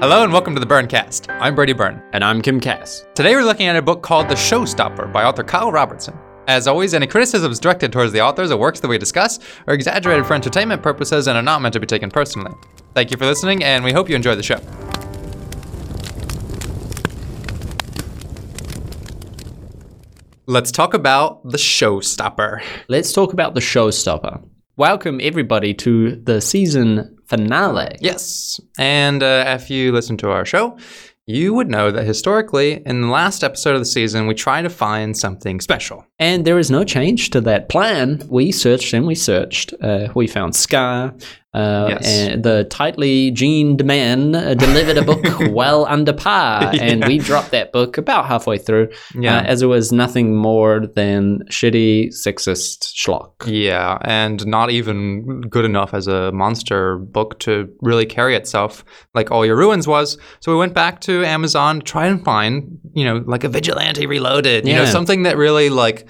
[0.00, 1.28] Hello and welcome to the Burncast.
[1.40, 2.00] I'm Brady Byrne.
[2.12, 3.04] And I'm Kim Cass.
[3.16, 6.16] Today we're looking at a book called The Showstopper by author Kyle Robertson.
[6.46, 10.24] As always, any criticisms directed towards the authors or works that we discuss are exaggerated
[10.24, 12.52] for entertainment purposes and are not meant to be taken personally.
[12.94, 14.60] Thank you for listening, and we hope you enjoy the show.
[20.46, 22.62] Let's talk about The Showstopper.
[22.86, 24.48] Let's talk about the showstopper.
[24.76, 27.96] Welcome, everybody, to the season finale.
[28.00, 28.60] Yes.
[28.78, 30.76] And uh, if you listen to our show,
[31.26, 34.70] you would know that historically, in the last episode of the season, we try to
[34.70, 36.06] find something special.
[36.18, 38.22] And there is no change to that plan.
[38.30, 39.74] We searched and we searched.
[39.78, 41.14] Uh, we found Scar.
[41.54, 42.06] Uh, Yes.
[42.06, 47.52] and the tightly gened man uh, delivered a book well under par, and we dropped
[47.52, 49.38] that book about halfway through, Yeah.
[49.38, 53.32] uh, as it was nothing more than shitty, sexist schlock.
[53.46, 58.84] Yeah, and not even good enough as a monster book to really carry itself
[59.14, 60.18] like All Your Ruins was.
[60.40, 64.06] So we went back to Amazon to try and find, you know, like a Vigilante
[64.06, 66.06] Reloaded, you know, something that really like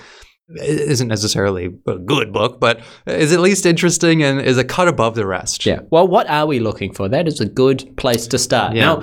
[0.57, 5.15] isn't necessarily a good book, but is at least interesting and is a cut above
[5.15, 5.67] the rest.
[5.67, 5.81] Yeah.
[5.91, 7.09] Well, what are we looking for?
[7.09, 8.75] That is a good place to start.
[8.75, 8.85] Yeah.
[8.85, 9.03] Now,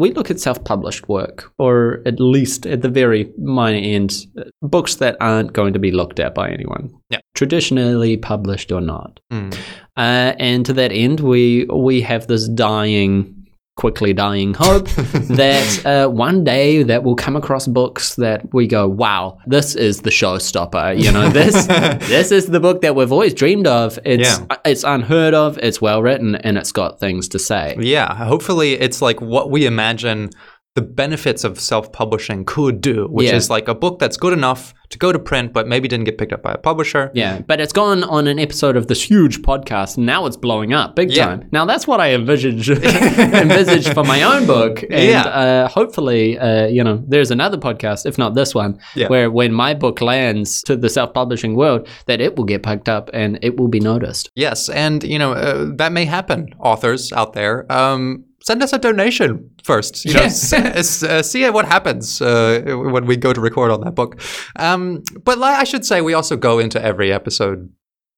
[0.00, 4.26] we look at self published work, or at least at the very minor end,
[4.62, 6.90] books that aren't going to be looked at by anyone.
[7.10, 7.18] Yeah.
[7.34, 9.20] Traditionally published or not.
[9.30, 9.54] Mm.
[9.98, 13.39] Uh, and to that end, we, we have this dying,
[13.80, 14.86] quickly dying hope
[15.30, 20.02] that uh, one day that we'll come across books that we go, wow, this is
[20.02, 21.02] the showstopper.
[21.02, 21.66] You know, this
[22.06, 23.98] this is the book that we've always dreamed of.
[24.04, 24.56] It's Yeah.
[24.66, 25.56] it's unheard of.
[25.62, 27.74] It's well written, and it's got things to say.
[27.80, 30.28] Yeah, hopefully it's like what we imagine
[30.76, 33.34] the benefits of self-publishing could do, which Yeah.
[33.36, 36.16] is like a book that's good enough to go to print but maybe didn't get
[36.16, 37.10] picked up by a publisher.
[37.12, 39.96] Yeah, but it's gone on an episode of this huge podcast.
[39.96, 41.26] And now it's blowing up big Yeah.
[41.26, 41.48] time.
[41.50, 45.22] Now that's what I envisage envisage for my own book, and Yeah.
[45.22, 49.74] uh, hopefully, uh, you know, there's another podcast, if not this one, where when my
[49.74, 53.68] book lands to the self-publishing world, that it will get picked up and it will
[53.68, 54.30] be noticed.
[54.36, 56.48] Yes, and you know uh, that may happen.
[56.60, 60.04] Authors out there, um, send us a donation first.
[60.04, 60.20] You know,
[60.76, 62.62] s- uh, see what happens uh,
[62.92, 64.20] when we go to record on that book.
[64.56, 67.70] Um, but li- I should say, we also go into every episode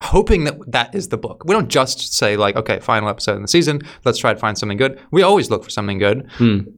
[0.02, 1.44] hoping that that is the book.
[1.46, 3.80] We don't just say like, okay, final episode in the season.
[4.04, 5.00] Let's try to find something good.
[5.10, 6.28] We always look for something good.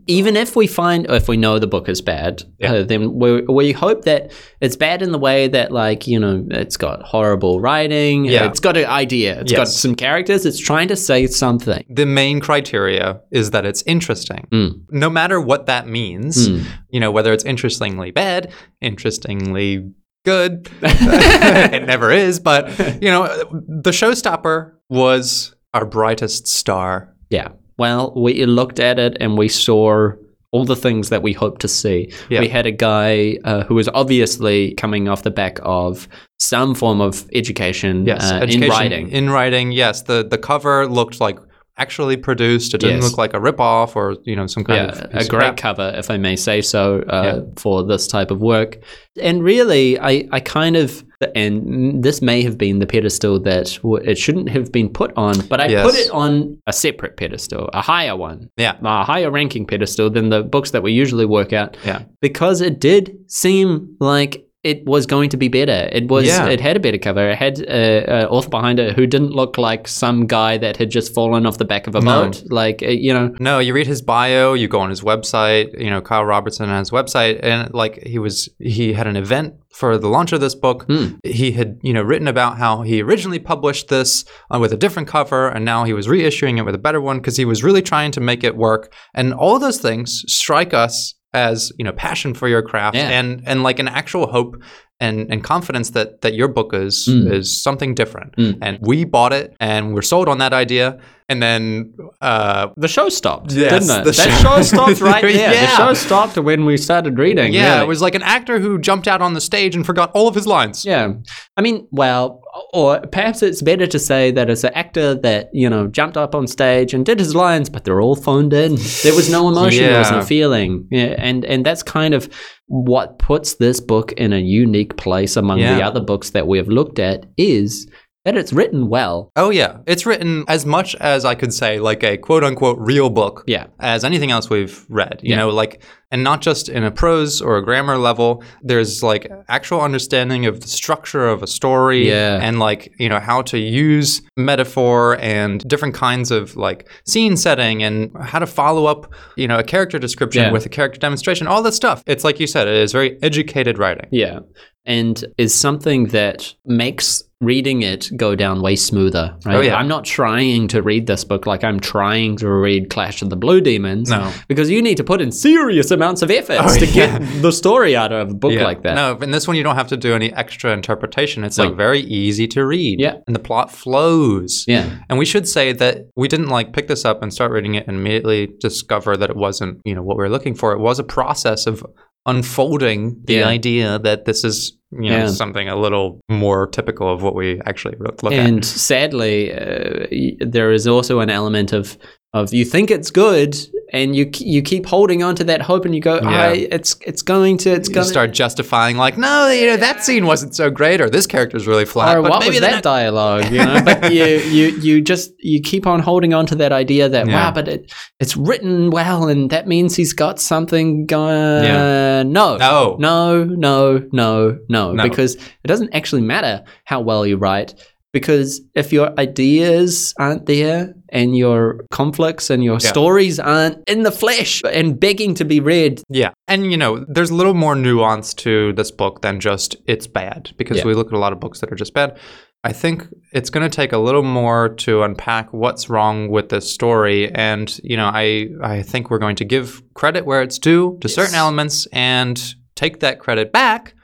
[0.07, 2.73] Even if we find, if we know the book is bad, Yeah.
[2.75, 6.45] uh, then we we hope that it's bad in the way that, like, you know,
[6.51, 8.47] it's got horrible writing, Yeah.
[8.49, 11.85] it's got an idea, it's got some characters, it's trying to say something.
[11.89, 14.47] The main criteria is that it's interesting.
[14.53, 14.83] Mm.
[14.91, 16.65] No matter what that means, Mm.
[16.91, 19.91] you know, whether it's interestingly bad, interestingly
[20.25, 23.27] good, it never is, but, you know,
[23.69, 27.15] the showstopper was our brightest star.
[27.31, 27.49] Yeah.
[27.79, 30.12] Well, we looked at it and we saw
[30.53, 32.12] all the things that we hoped to see.
[32.31, 32.39] Yeah.
[32.39, 36.07] We had a guy uh, who was obviously coming off the back of
[36.39, 39.09] some form of education, Yes, uh, education in writing.
[39.09, 40.03] In writing, yes.
[40.03, 41.39] The the cover looked like
[41.77, 42.73] actually produced.
[42.75, 43.11] It didn't Yes.
[43.11, 45.93] look like a ripoff or, you know, some kind yeah, of a of great cover,
[45.97, 47.41] if I may say so, uh, Yeah.
[47.57, 48.79] for this type of work.
[49.21, 51.05] And really, I, I kind of,
[51.35, 55.35] and this may have been the pedestal that w- it shouldn't have been put on,
[55.49, 55.85] but I Yes.
[55.91, 58.51] put it on a separate pedestal, a higher one.
[58.56, 58.77] Yeah.
[58.83, 62.03] a higher ranking pedestal than the books that we usually work out Yeah.
[62.21, 65.89] because it did seem like it was going to be better.
[65.93, 66.27] It was.
[66.27, 66.47] Yeah.
[66.49, 67.31] It had a better cover.
[67.31, 71.15] It had uh, author behind it who didn't look like some guy that had just
[71.15, 72.25] fallen off the back of a No.
[72.25, 72.43] boat.
[72.51, 73.35] Like uh, you know.
[73.39, 76.89] No, you read his bio, you go on his website, you know, Kyle Robertson has
[76.89, 80.55] his website, and like he was, he had an event for the launch of this
[80.55, 80.85] book.
[80.85, 81.17] Hmm.
[81.25, 85.09] He had, you know, written about how he originally published this uh, with a different
[85.09, 87.83] cover, and now he was reissuing it with a better one because he was really
[87.83, 88.93] trying to make it work.
[89.15, 93.09] And all those things strike us as, you know, passion for your craft Yeah.
[93.11, 94.56] and and like an actual hope
[95.00, 97.33] and, and confidence that that your book is Mm.
[97.33, 98.34] is something different.
[98.37, 98.59] Mm.
[98.62, 100.99] And we bought it and we're sold on that idea.
[101.29, 104.05] And then uh, The show stopped, Yes, didn't it?
[104.05, 105.55] the that show- show stopped right there.
[105.55, 105.61] Yeah.
[105.62, 107.55] The show stopped when we started reading.
[107.55, 107.85] Yeah, really.
[107.85, 110.35] it was like an actor who jumped out on the stage and forgot all of
[110.35, 110.85] his lines.
[110.85, 111.15] Yeah,
[111.56, 112.43] I mean, well,
[112.75, 116.35] or perhaps it's better to say that it's an actor that you know jumped up
[116.35, 118.75] on stage and did his lines, but they're all phoned in.
[119.03, 122.29] There was no emotion, there was no feeling, yeah, and and that's kind of
[122.67, 126.69] what puts this book in a unique place among the other books that we have
[126.69, 127.25] looked at.
[127.38, 127.91] Is
[128.25, 129.31] that it's written well.
[129.37, 133.11] Oh yeah, it's written as much as I could say like a quote unquote real
[133.11, 133.44] book.
[133.47, 133.67] Yeah.
[133.81, 135.37] As anything else we've read, you Yeah.
[135.37, 138.43] know, like and not just in a prose or a grammar level.
[138.62, 142.38] There's like actual understanding of the structure of a story Yeah.
[142.41, 147.82] and like you know how to use metaphor and different kinds of like scene setting
[147.82, 150.53] and how to follow up you know a character description Yeah.
[150.53, 151.47] with a character demonstration.
[151.47, 152.03] All that stuff.
[152.06, 154.09] It's like you said, it is very educated writing.
[154.12, 154.41] Yeah.
[154.87, 159.56] And is something that makes reading it go down way smoother, right?
[159.56, 159.76] Oh, yeah.
[159.76, 163.37] I'm not trying to read this book like I'm trying to read Clash of the
[163.37, 164.11] Blue Demons.
[164.11, 164.32] No.
[164.49, 167.19] Because you need to put in serious amounts of efforts Oh, to yeah.
[167.19, 168.94] get the story out of a book like that.
[168.94, 171.44] No, in this one you don't have to do any extra interpretation.
[171.44, 171.64] It's No.
[171.64, 173.00] like very easy to read.
[173.00, 173.17] Yeah.
[173.26, 174.64] And the plot flows.
[174.67, 174.99] Yeah.
[175.08, 177.87] And we should say that we didn't like pick this up and start reading it
[177.87, 180.73] and immediately discover that it wasn't, you know, what we were looking for.
[180.73, 181.85] It was a process of
[182.26, 183.49] unfolding the Yeah.
[183.49, 185.26] idea that this is, you know, Yeah.
[185.26, 188.65] something a little more typical of what we actually look and at.
[188.65, 190.06] sadly, uh,
[190.41, 191.97] there is also an element of
[192.35, 193.57] of you think it's good,
[193.93, 196.29] and you you keep holding on to that hope, and you go, Yeah.
[196.29, 200.03] I, it's it's going to, it's You going start justifying like, no, you know, that
[200.05, 202.17] scene wasn't so great, or this character's really flat.
[202.19, 203.45] or but what maybe was that next- dialogue?
[203.53, 207.09] You know, but you you you just you keep on holding on to that idea
[207.09, 207.35] that Yeah.
[207.35, 211.65] wow, but it it's written well, and that means he's got something going.
[211.65, 212.25] Yeah.
[212.25, 212.97] No, No.
[212.99, 215.03] no, no, no, no, No.
[215.09, 217.75] because it doesn't actually matter how well you write.
[218.14, 222.88] Because if your ideas aren't there and your conflicts and your Yeah.
[222.94, 226.31] stories aren't in the flesh and begging to be read, Yeah.
[226.49, 230.52] And, you know, there's a little more nuance to this book than just it's bad
[230.56, 230.84] because Yeah.
[230.87, 232.16] we look at a lot of books that are just bad.
[232.62, 236.72] I think it's going to take a little more to unpack what's wrong with this
[236.72, 237.31] story.
[237.34, 241.08] And, you know, I, I think we're going to give credit where it's due to
[241.08, 242.40] certain elements and
[242.76, 243.94] take that credit back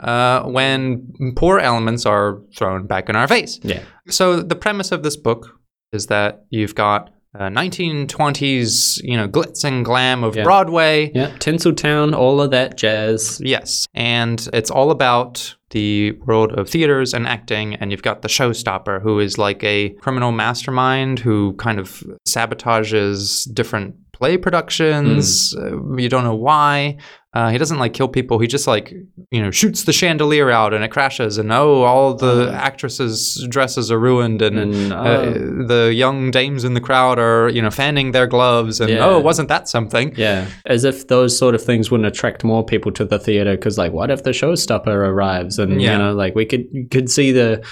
[0.00, 3.60] uh, when poor elements are thrown back in our face.
[3.62, 5.58] yeah, So the premise of this book
[5.92, 10.42] is that you've got uh, 1920s, you know, glitz and glam of Yeah.
[10.42, 11.12] Broadway.
[11.14, 13.40] yeah, Tinseltown, all of that jazz.
[13.42, 13.86] Yes.
[13.94, 17.74] And it's all about the world of theaters and acting.
[17.76, 23.52] And you've got the showstopper, who is like a criminal mastermind who kind of sabotages
[23.54, 25.54] different play productions.
[25.56, 26.96] Uh, you don't know why.
[27.32, 28.40] Uh, he doesn't like kill people.
[28.40, 28.92] He just like,
[29.30, 31.38] you know, shoots the chandelier out and it crashes.
[31.38, 32.52] And oh, all the Uh.
[32.52, 34.42] actresses' dresses are ruined.
[34.42, 35.66] And, And, uh, oh.
[35.68, 38.80] the young dames in the crowd are, you know, fanning their gloves.
[38.80, 39.06] And Yeah.
[39.06, 40.12] oh, wasn't that something?
[40.16, 43.52] Yeah, as if those sort of things wouldn't attract more people to the theater.
[43.52, 45.92] Because, like, what if the showstopper arrives, and Yeah.
[45.92, 47.62] you know, like we could could see the,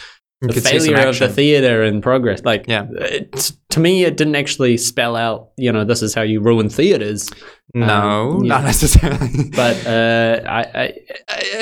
[0.41, 2.43] the could see some failure of the theater in progress.
[2.45, 2.87] Like, Yeah.
[2.93, 6.69] it, to me, it didn't actually spell out, you know, this is how you ruin
[6.69, 7.29] theaters.
[7.75, 9.51] No, Um, not necessarily.
[9.55, 10.95] But uh, I, I,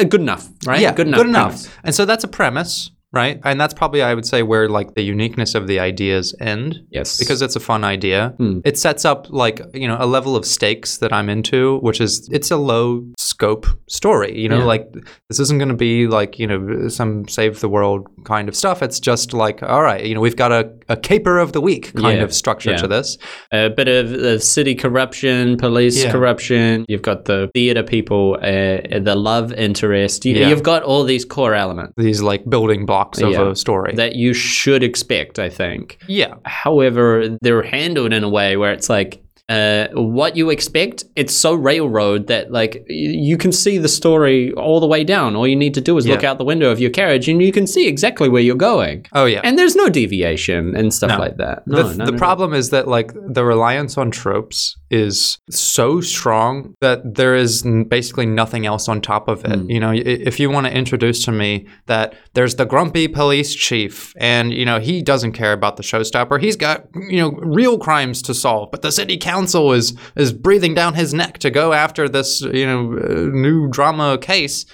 [0.01, 0.81] I, good enough, right?
[0.81, 1.19] yeah, good enough.
[1.21, 1.49] Good enough.
[1.53, 1.69] premise.
[1.85, 3.41] And so that's a premise, right?
[3.45, 7.19] And that's probably I would say where like the uniqueness of the ideas end Yes,
[7.19, 8.35] because it's a fun idea.
[8.39, 8.61] Hmm.
[8.65, 12.29] It sets up like you know a level of stakes that I'm into, which is
[12.33, 12.87] it's a low
[13.19, 14.33] scope story.
[14.43, 14.75] You know, Yeah.
[14.75, 14.87] like
[15.29, 18.83] this isn't going to be like you know some save the world kind of stuff.
[18.83, 21.93] It's just like all right, you know, we've got a, a caper of the week
[21.95, 22.77] kind Yeah, of structure yeah.
[22.85, 23.19] to this.
[23.53, 26.85] a bit of, of city corruption, police corruption.
[26.89, 30.25] You've got the theater people, uh, the love interest.
[30.27, 30.49] You, Yeah.
[30.51, 31.93] You've got all these core elements.
[31.97, 33.51] These like building blocks of Yeah.
[33.51, 33.95] a story.
[33.97, 35.99] that you should expect, I think.
[36.07, 41.33] yeah, However, they're handled in a way where it's like, uh, what you expect, it's
[41.33, 45.37] so railroad that like you can see the story all the way down.
[45.37, 47.53] All you need to do is look out the window of your carriage and you
[47.53, 49.07] can see exactly where you're going.
[49.13, 49.41] oh yeah.
[49.45, 51.19] And there's no deviation and stuff No.
[51.19, 51.63] like that.
[51.65, 56.01] the, No, no, the no, problem is that like the reliance on tropes is so
[56.01, 59.51] strong that there is basically nothing else on top of it.
[59.51, 59.71] Mm.
[59.71, 64.13] You know, if you want to introduce to me that there's the grumpy police chief
[64.19, 68.23] and you know he doesn't care about the showstopper, he's got you know real crimes
[68.23, 72.09] to solve, but the city council is is breathing down his neck to go after
[72.09, 74.67] this you know uh, new drama case.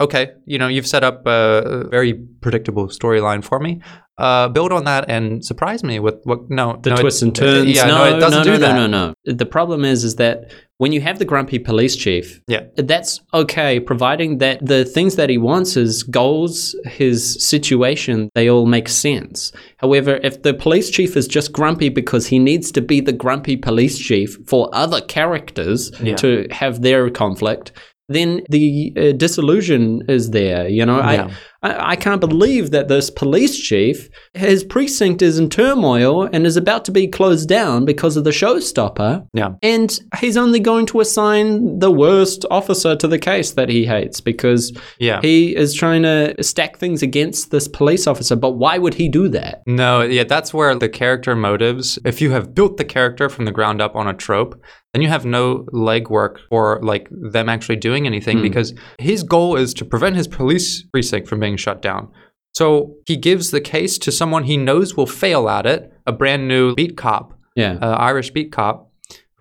[0.00, 3.80] Okay, you know you've set up a a very predictable storyline for me.
[4.16, 6.48] Uh, build on that and surprise me with what?
[6.48, 7.68] No, the no, twists and turns.
[7.68, 8.74] Yeah, no, no, it doesn't no, do no, that.
[8.74, 9.34] no, no, no.
[9.34, 12.62] The problem is, is that when you have the grumpy police chief, Yeah.
[12.76, 18.66] that's okay, providing that the things that he wants, his goals, his situation, they all
[18.66, 19.50] make sense.
[19.78, 23.56] However, if the police chief is just grumpy because he needs to be the grumpy
[23.56, 26.14] police chief for other characters Yeah.
[26.16, 27.72] to have their conflict,
[28.08, 30.68] then the uh, disillusion is there.
[30.68, 31.26] You know, Yeah.
[31.28, 31.30] I
[31.64, 36.56] I, I can't believe that this police chief, his precinct is in turmoil and is
[36.56, 39.26] about to be closed down because of the showstopper.
[39.32, 39.54] Yeah.
[39.62, 44.20] And he's only going to assign the worst officer to the case that he hates
[44.20, 45.20] because Yeah.
[45.22, 48.36] he is trying to stack things against this police officer.
[48.36, 49.62] But why would he do that?
[49.66, 53.52] No, yeah, that's where the character motives, if you have built the character from the
[53.52, 54.60] ground up on a trope,
[54.94, 58.42] then you have no legwork for like them actually doing anything hmm.
[58.42, 62.08] because his goal is to prevent his police precinct from being shut down.
[62.52, 66.46] So he gives the case to someone he knows will fail at it, a brand
[66.48, 67.78] new beat cop, Yeah.
[67.82, 68.90] uh, Irish beat cop,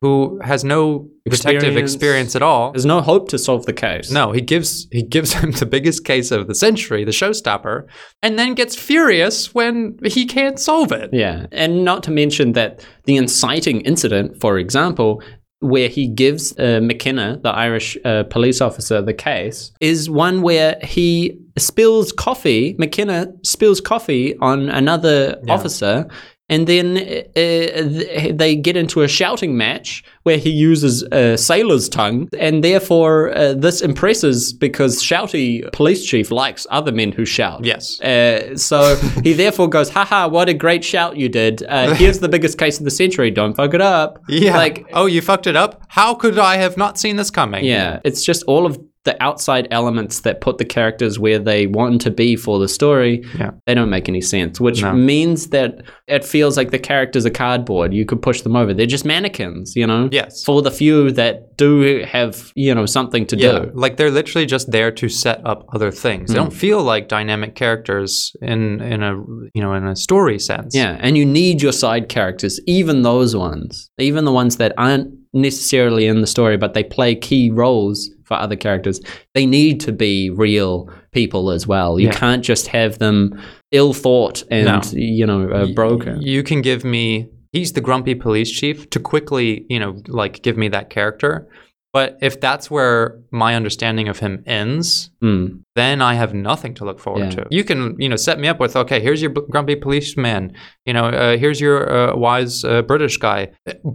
[0.02, 1.94] who has no detective Experience.
[1.94, 2.72] experience at all.
[2.74, 4.12] There's no hope to solve the case.
[4.12, 7.86] No, he gives he gives him the biggest case of the century, the showstopper,
[8.22, 11.12] and then gets furious when he can't solve it.
[11.14, 11.46] Yeah.
[11.52, 15.22] And not to mention that the inciting incident, for example,
[15.64, 20.78] where he gives uh, McKenna, the Irish uh, police officer, the case, is one where
[20.84, 22.76] he spills coffee.
[22.78, 26.08] McKenna spills coffee on another officer.
[26.50, 32.28] And then uh, they get into a shouting match where he uses uh, sailor's tongue,
[32.38, 37.64] and therefore uh, this impresses because Shouty police chief likes other men who shout.
[37.64, 38.00] Yes.
[38.02, 41.64] Uh, so he therefore goes, haha, what a great shout you did.
[41.64, 43.32] Uh, here's the biggest case of the century.
[43.32, 44.20] Don't fuck it up.
[44.28, 44.58] Yeah.
[44.58, 45.82] Like, oh, you fucked it up?
[45.88, 47.64] How could I have not seen this coming?
[47.64, 52.00] yeah, it's just all of the outside elements that put the characters where they want
[52.02, 53.22] to be for the story.
[53.38, 53.52] Yeah.
[53.66, 54.94] They don't make any sense, which No.
[54.94, 57.94] means that it feels like the characters are cardboard.
[57.94, 58.74] You could push them over.
[58.74, 60.08] They're just mannequins, you know?
[60.12, 60.44] Yes.
[60.46, 63.72] For the few that do have, you know, something to Yeah, do.
[63.74, 66.30] like they're literally just there to set up other things.
[66.30, 66.34] Hmm.
[66.34, 69.14] They don't feel like dynamic characters in in a
[69.54, 70.74] you know in a story sense.
[70.76, 75.10] Yeah, and you need your side characters, even those ones, even the ones that aren't
[75.34, 79.02] necessarily in the story, but they play key roles for other characters.
[79.34, 82.00] They need to be real people as well.
[82.00, 82.14] You Yeah.
[82.14, 83.40] can't just have them
[83.72, 84.82] ill thought and No.
[84.94, 86.22] you know uh, broken.
[86.22, 90.58] You can give me he's the grumpy police chief to quickly you know like give
[90.58, 91.48] me that character.
[91.94, 95.60] But if that's where my understanding of him ends, Mm.
[95.76, 97.44] then I have nothing to look forward Yeah.
[97.44, 97.48] to.
[97.52, 100.54] You can, you know, set me up with, okay, here's your grumpy policeman.
[100.88, 101.78] You know, uh, here's your
[102.12, 103.50] uh, wise uh, British guy.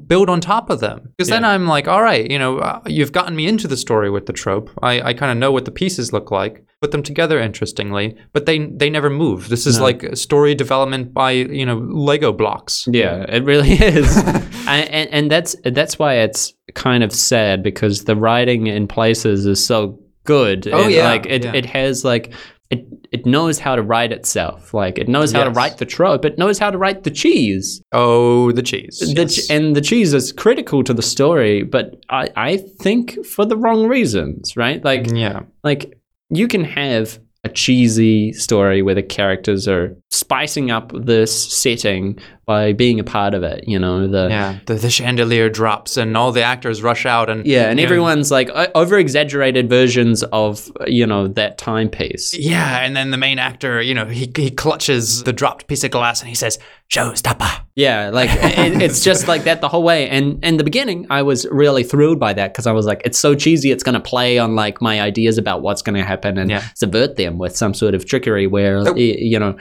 [0.07, 3.12] Build on top of them, because then I'm like, all right, you know, uh, you've
[3.12, 4.71] gotten me into the story with the trope.
[4.81, 6.64] I, I kind of know what the pieces look like.
[6.80, 9.49] Put them together interestingly, but they they never move.
[9.49, 9.85] This is No.
[9.85, 12.87] like story development by you know Lego blocks.
[12.90, 18.04] Yeah, it really is, and, and and that's that's why it's kind of sad because
[18.04, 20.68] the writing in places is so good.
[20.68, 21.52] Oh, and, yeah, like it, yeah.
[21.52, 22.32] it has like
[22.70, 24.73] it it knows how to write itself.
[24.73, 26.25] Like it knows how to write the trope.
[26.25, 27.82] It knows how to write the cheese.
[27.90, 29.00] Oh, the cheese.
[29.00, 29.35] The Yes.
[29.49, 33.56] ch- and the cheese is critical to the story, but I I think for the
[33.56, 34.85] wrong reasons, right?
[34.85, 35.40] Like yeah.
[35.64, 35.98] like
[36.30, 42.18] you can have a cheesy story where the characters are spicing up this setting
[42.49, 43.62] by being a part of it.
[43.69, 47.47] You know the Yeah, the, the chandelier drops and all the actors rush out and
[47.47, 52.35] Yeah, and you know, everyone's like over exaggerated versions of you know that timepiece.
[52.37, 55.90] Yeah, and then the main actor, you know, he, he clutches the dropped piece of
[55.90, 56.59] glass and he says,
[56.90, 60.09] "Showstopper." Yeah, like it, it's just like that the whole way.
[60.09, 63.19] And in the beginning, I was really thrilled by that because I was like, it's
[63.19, 63.71] so cheesy.
[63.71, 66.64] It's going to play on like my ideas about what's going to happen and Yeah.
[66.75, 68.93] subvert them with some sort of trickery where oh.
[68.95, 69.57] y- you know.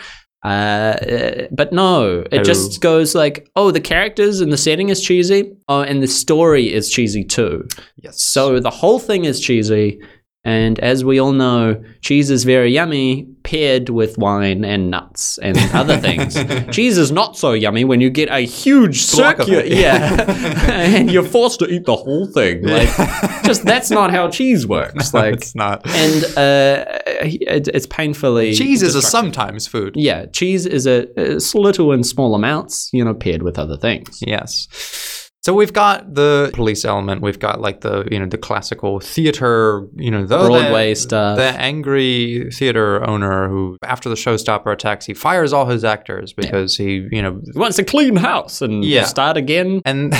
[0.48, 2.44] Uh, but no, it No.
[2.44, 5.54] just goes like, oh, the characters and the setting is cheesy.
[5.68, 7.68] Oh, and the story is cheesy too.
[8.02, 8.22] Yes.
[8.22, 10.00] So the whole thing is cheesy.
[10.48, 15.58] And as we all know, cheese is very yummy paired with wine and nuts and
[15.74, 16.36] other things.
[16.74, 20.24] cheese is not so yummy when you get a huge circular, yeah,
[20.72, 22.64] and you're forced to eat the whole thing.
[22.64, 22.88] Like,
[23.44, 25.12] just that's not how cheese works.
[25.14, 25.86] No, Like, it's not.
[25.88, 26.86] and uh,
[27.24, 29.96] it, it's painfully Cheese is a sometimes food.
[29.98, 34.20] Yeah, cheese is a, it's little in small amounts, you know, paired with other things.
[34.26, 34.68] Yes.
[35.48, 37.22] So we've got the police element.
[37.22, 39.88] We've got like the you know the classical theater.
[39.96, 41.38] You know the Broadway the, stuff.
[41.38, 46.76] The angry theater owner who, after the showstopper attacks, he fires all his actors because
[46.76, 49.06] he you know He wants a clean house and Yeah.
[49.06, 49.82] start again.
[49.86, 50.14] and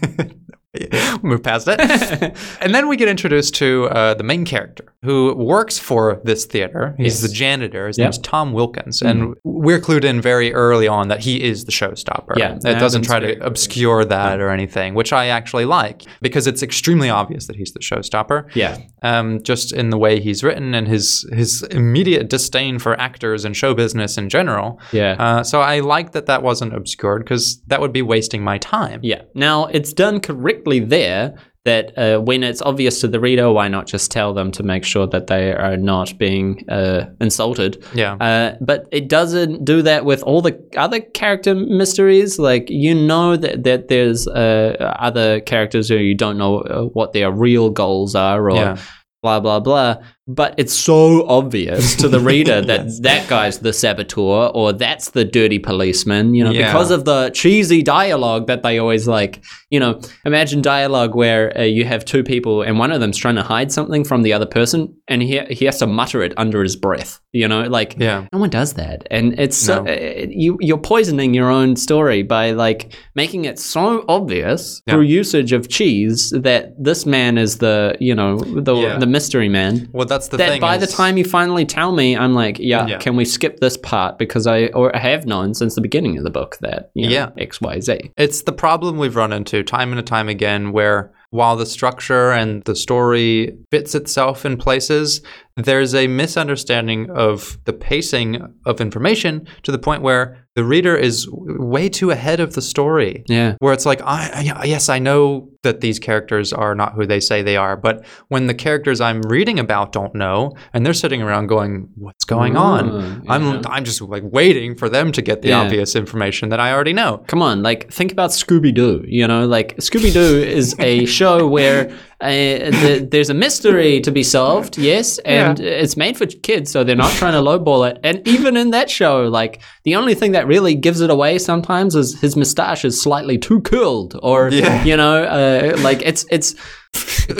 [1.22, 1.80] move past it.
[2.60, 6.94] and then we get introduced to uh, the main character who works for this theater.
[6.96, 7.30] He's Yes.
[7.30, 7.86] the janitor.
[7.88, 8.04] His Yep.
[8.06, 12.36] name's Tom Wilkins, and we're clued in very early on that he is the showstopper.
[12.36, 16.62] Yeah, it doesn't try to obscure that or anything, which I actually like because it's
[16.62, 18.46] extremely obvious that he's the showstopper.
[18.54, 18.78] Yeah.
[19.02, 23.54] Um, just in the way he's written and his his immediate disdain for actors and
[23.56, 24.80] show business in general.
[24.92, 25.16] Yeah.
[25.18, 29.00] Uh, so I like that that wasn't obscured because that would be wasting my time.
[29.02, 29.22] Yeah.
[29.34, 33.86] Now it's done correctly there that uh, when it's obvious to the reader, why not
[33.86, 37.82] just tell them to make sure that they are not being uh, insulted?
[37.94, 38.16] Yeah.
[38.16, 42.38] Uh, but it doesn't do that with all the other character mysteries.
[42.38, 47.12] Like you know that that there's uh, other characters who you don't know uh, what
[47.14, 48.76] their real goals are, or Yeah.
[49.22, 49.96] blah blah blah.
[50.26, 53.00] But it's so obvious to the reader that Yes.
[53.00, 56.34] that guy's the saboteur or that's the dirty policeman.
[56.34, 56.66] You know, Yeah.
[56.72, 59.42] because of the cheesy dialogue that they always like.
[59.74, 63.34] You know, imagine dialogue where uh, you have two people and one of them's trying
[63.42, 66.62] to hide something from the other person, and he he has to mutter it under
[66.62, 67.12] his breath.
[67.32, 68.26] You know, like Yeah.
[68.32, 72.52] no one does that, and it's so, uh, you you're poisoning your own story by
[72.52, 72.80] like
[73.16, 74.94] making it so obvious Yeah.
[74.94, 78.98] through usage of cheese that this man is the you know the Yeah.
[78.98, 79.88] the mystery man.
[79.92, 80.60] Well, that's the thing that thing.
[80.60, 82.98] by the time you finally tell me, I'm like, yeah, Yeah.
[82.98, 86.22] can we skip this part because I or I have known since the beginning of
[86.22, 87.30] the book that you know, Yeah.
[87.50, 87.88] X Y Z.
[88.16, 92.62] It's the problem we've run into time and time again where while the structure and
[92.62, 95.20] the story fits itself in places,
[95.56, 101.28] there's a misunderstanding of the pacing of information to the point where the reader is
[101.32, 103.24] way too ahead of the story.
[103.28, 103.56] Yeah.
[103.58, 107.18] Where it's like, I, I yes, I know that these characters are not who they
[107.18, 111.22] say they are, but when the characters I'm reading about don't know, and they're sitting
[111.22, 113.62] around going, "What's going on?" Mm, I'm.
[113.66, 115.62] I'm just like waiting for them to get the Yeah.
[115.62, 117.24] obvious information that I already know.
[117.26, 119.02] Come on, like think about Scooby Doo.
[119.06, 121.88] You know, like Scooby Doo is a show where
[122.20, 124.78] uh, the, there's a mystery to be solved.
[124.78, 127.98] Yes, and it's made for kids, so they're not trying to lowball it.
[128.02, 131.94] And even in that show, like the only thing that really gives it away sometimes
[131.94, 134.82] is his mustache is slightly too curled, or Yeah.
[134.84, 136.54] you know, uh, like it's it's.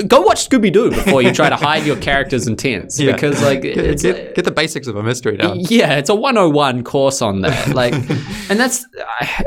[0.09, 3.13] Go watch Scooby Doo before you try to hide your character's intents, Yeah.
[3.13, 5.61] because like Get, it's get, get the basics of a mystery down.
[5.61, 7.69] yeah, it's a 101 course on that.
[7.75, 7.95] Like,
[8.51, 8.85] and that's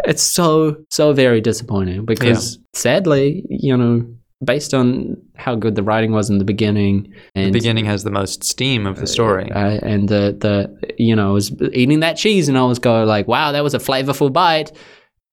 [0.06, 4.06] it's so so very disappointing because sadly, you know,
[4.44, 8.12] based on how good the writing was in the beginning and The beginning has the
[8.12, 9.52] most steam of the story.
[9.52, 13.04] uh, and the the you know, I was eating that cheese and I was go
[13.04, 14.72] like, wow, that was a flavorful bite.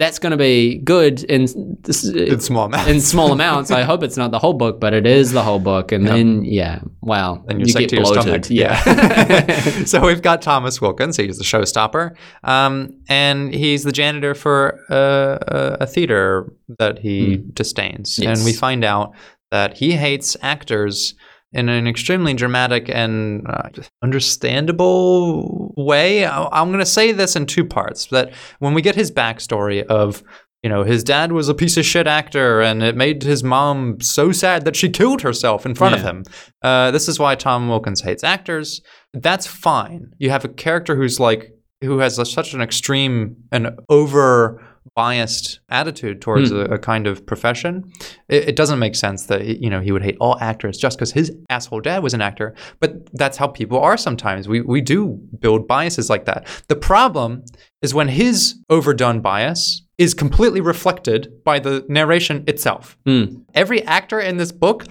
[0.01, 2.91] That's going to be good in in small amounts.
[2.91, 3.71] in small amounts.
[3.71, 5.93] I hope it's not the whole book, but it is the whole book.
[5.93, 8.45] And then, yeah, wow, and you get to your bloated.
[8.45, 8.47] stomach.
[8.51, 9.85] Yeah.
[9.85, 11.17] so we've got Thomas Wilkins.
[11.17, 17.37] He's the showstopper, um, and he's the janitor for uh, a, a theater that he
[17.53, 18.19] disdains.
[18.19, 18.37] Yes.
[18.37, 19.15] And we find out
[19.53, 21.15] that he hates actors
[21.55, 23.69] in an extremely dramatic and uh,
[24.03, 26.25] understandable way.
[26.27, 28.07] I- I'm going to say this in two parts.
[28.07, 30.23] That when we get his backstory of
[30.63, 34.01] you know, his dad was a piece of shit actor, and it made his mom
[34.01, 36.25] so sad that she killed herself in front of him.
[36.63, 38.81] Uh, this is why Tom Wilkins hates actors.
[39.12, 40.12] That's fine.
[40.17, 45.61] You have a character who's like, who has a, such an extreme and over biased
[45.68, 46.57] attitude towards Hmm.
[46.57, 47.90] a, a kind of profession.
[48.29, 51.12] It, it doesn't make sense that you know he would hate all actors just because
[51.12, 52.55] his asshole dad was an actor.
[52.81, 54.49] But that's how people are sometimes.
[54.49, 56.47] We we do build biases like that.
[56.68, 57.44] The problem
[57.83, 62.97] is when his overdone bias is completely reflected by the narration itself.
[63.07, 63.25] Hmm.
[63.55, 64.85] Every actor in this book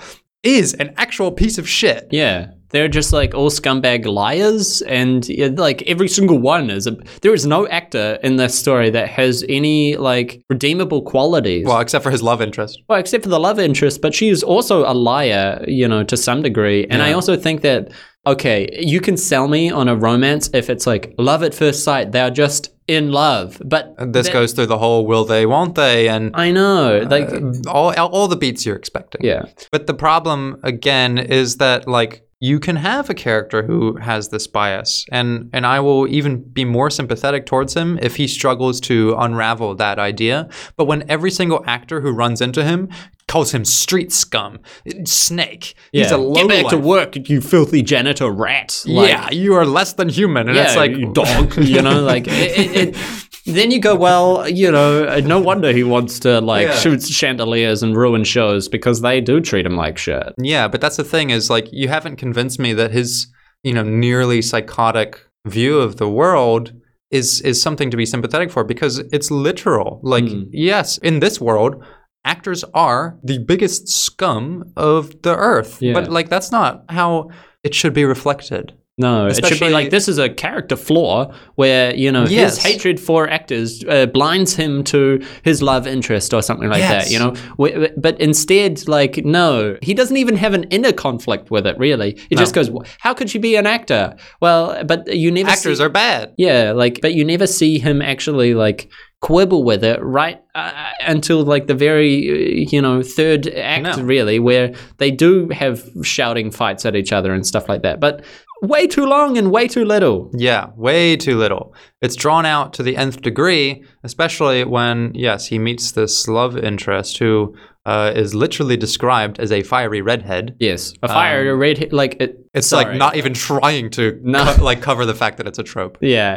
[0.43, 2.07] is an actual piece of shit.
[2.11, 2.51] Yeah.
[2.73, 6.97] They're just like all scumbag liars, and yeah, like every single one is a.
[7.21, 11.65] There is no actor in this story that has any like redeemable qualities.
[11.65, 12.81] Well, except for his love interest.
[12.89, 16.17] Well, except for the love interest, but she is also a liar, you know, to
[16.17, 16.85] some degree.
[16.89, 17.91] And I also think that
[18.25, 22.11] okay, you can sell me on a romance if it's like love at first sight.
[22.13, 25.75] They're just in love, but And this that- goes through the whole will they, won't
[25.75, 27.29] they, and I know, uh, like
[27.67, 29.21] all all the beats you're expecting.
[29.23, 34.27] yeah, But the problem again is that like you can have a character who has
[34.27, 38.81] this bias and and I will even be more sympathetic towards him if he struggles
[38.81, 40.49] to unravel that idea.
[40.75, 42.89] But when every single actor who runs into him
[43.29, 44.59] calls him street scum,
[45.05, 48.83] snake, he's a low get back to work, you filthy janitor rat.
[48.85, 52.27] Like, yeah, you are less than human, and yeah, it's like dog, you know, like
[52.27, 56.67] it, it, it, then you go, well, you know, no wonder he wants to like
[56.67, 56.75] Yeah.
[56.75, 60.33] shoot chandeliers and ruin shows because they do treat him like shit.
[60.37, 63.27] Yeah, but that's the thing is like you haven't convinced me that his,
[63.63, 66.71] you know, nearly psychotic view of the world
[67.11, 69.99] is is something to be sympathetic for because it's literal.
[70.03, 70.47] Like Mm.
[70.51, 71.83] yes, in this world,
[72.25, 75.79] actors are the biggest scum of the earth.
[75.81, 75.93] Yeah.
[75.93, 77.29] But like that's not how
[77.63, 78.73] it should be reflected.
[78.99, 82.57] No, it should be like this is a character flaw where you know Yes.
[82.57, 87.05] his hatred for actors uh, blinds him to his love interest or something like Yes.
[87.05, 87.11] that.
[87.11, 91.75] You know, but instead, like no, he doesn't even have an inner conflict with it.
[91.79, 95.79] Really, it just goes, "How could she be an actor?" Well, but you never Actors
[95.79, 96.33] see- are bad.
[96.37, 98.89] yeah, like, but you never see him actually like
[99.21, 102.29] quibble with it right uh, until like the very
[102.65, 104.03] uh, you know third act know.
[104.03, 108.21] really where they do have shouting fights at each other and stuff like that but
[108.63, 111.75] way too long and way too little Yeah, way too little.
[112.01, 117.17] It's drawn out to the nth degree, especially when, yes, he meets this love interest
[117.19, 120.55] who uh, is literally described as a fiery redhead.
[120.59, 122.85] yes a fire red like it, Um, It's sorry.
[122.85, 124.45] like not even trying to No.
[124.55, 125.97] co- like cover the fact that it's a trope.
[125.99, 126.31] Yeah,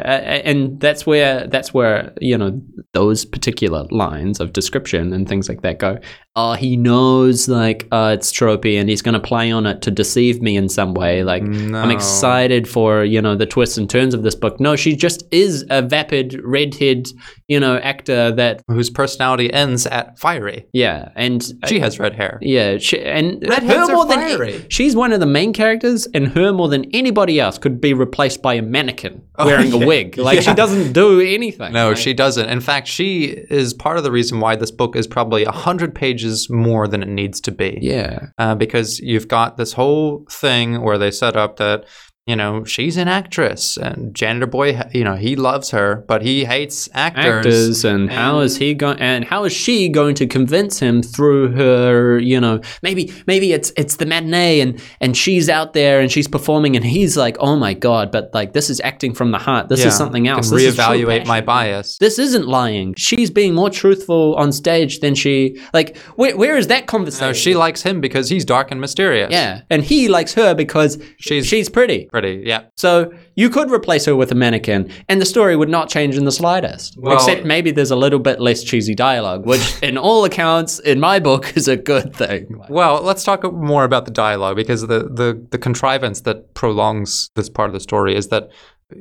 [0.45, 2.61] and that's where that's where you know
[2.95, 5.99] those particular lines of description and things like that go.
[6.39, 9.91] Oh, he knows like uh, it's tropey, and he's going to play on it to
[9.91, 11.25] deceive me in some way.
[11.25, 14.61] Like I'm excited for you know the twists and turns of this book.
[14.61, 17.09] No, she just is a vapid redhead,
[17.49, 20.67] you know, actor that Whose personality ends at fiery.
[20.75, 22.39] yeah, and She has red hair.
[22.43, 24.67] yeah, she, and Redheads her are more than fiery.
[24.69, 28.43] she's one of the main characters, and her more than anybody else could be replaced
[28.43, 29.85] by a mannequin wearing Oh, yeah.
[29.85, 30.19] a wig.
[30.27, 31.73] Like she doesn't do anything.
[31.73, 32.49] No, Like, she doesn't.
[32.51, 35.95] In fact, she is part of the reason why this book is probably a hundred
[35.95, 37.79] pages more than it needs to be.
[37.81, 41.87] Yeah, uh, because you've got this whole thing where they set up that
[42.27, 46.45] you know she's an actress and janitor boy you know he loves her but he
[46.45, 48.99] hates actors, actors, and how is he going?
[48.99, 52.19] And how is she going to convince him through her?
[52.19, 56.27] You know, maybe maybe it's it's the matinee, and and she's out there and she's
[56.27, 59.69] performing, and he's like, oh my god, but like this is acting from the heart.
[59.69, 60.49] This Yeah, is something else.
[60.49, 62.95] can This is reevaluate my bias This isn't lying.
[62.97, 65.97] She's being more truthful on stage than she like.
[66.17, 67.27] Where, where is that conversation?
[67.29, 70.99] no she likes him because he's dark and mysterious yeah, and he likes her because
[71.19, 72.09] She's- she's pretty.
[72.17, 75.87] Pretty yeah So you could replace her with a mannequin, and the story would not
[75.97, 76.89] change in the slightest.
[76.99, 80.99] Well- Except maybe there's a little bit less cheesy dialogue, which, in all accounts, in
[81.01, 82.43] my book, is a good thing.
[82.81, 87.49] well let's talk more about the dialogue because the, the the contrivance that prolongs this
[87.57, 88.45] part of the story is that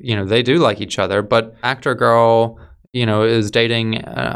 [0.10, 2.58] you know they do like each other but actor girl
[3.00, 3.88] you know is dating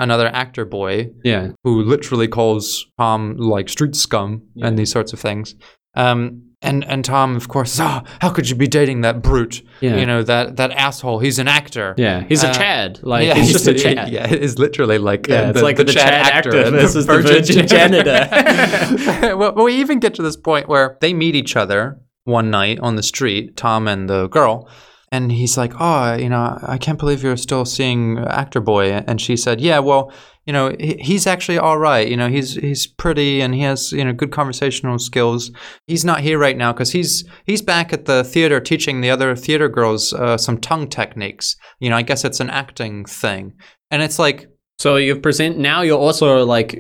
[0.06, 3.22] another actor boy Yeah, who literally calls Tom
[3.56, 4.30] like street scum
[4.64, 5.56] and these sorts of things.
[5.96, 6.22] Um,
[6.62, 9.62] and and Tom, of course, oh, how could you be dating that brute?
[9.80, 9.96] Yeah.
[9.98, 11.20] You know that that asshole.
[11.20, 11.96] He's an actor.
[11.98, 12.24] yeah.
[12.28, 13.00] He's a Uh, Chad.
[13.02, 14.10] Like yeah, he's just a Chad.
[14.10, 16.62] Yeah, it is literally like Yeah, uh, it's like the, the Chad, Chad actor actor
[16.68, 18.28] and versus the virgin janitor.
[19.38, 22.96] well, we even get to this point where they meet each other one night on
[22.96, 24.70] the street, Tom and the girl.
[25.12, 29.20] And he's like, "Oh, you know, I can't believe you're still seeing Actor Boy." And
[29.20, 30.12] she said, "Yeah, well,
[30.46, 32.08] you know, he's actually all right.
[32.08, 35.52] You know, he's he's pretty and he has you know good conversational skills.
[35.88, 39.36] He's not here right now because he's he's back at the theater teaching the other
[39.36, 41.56] theater girls uh, some tongue techniques.
[41.80, 43.54] You know, I guess it's an acting thing.
[43.92, 44.48] And it's like,
[44.80, 45.82] So you present now.
[45.82, 46.76] You're also like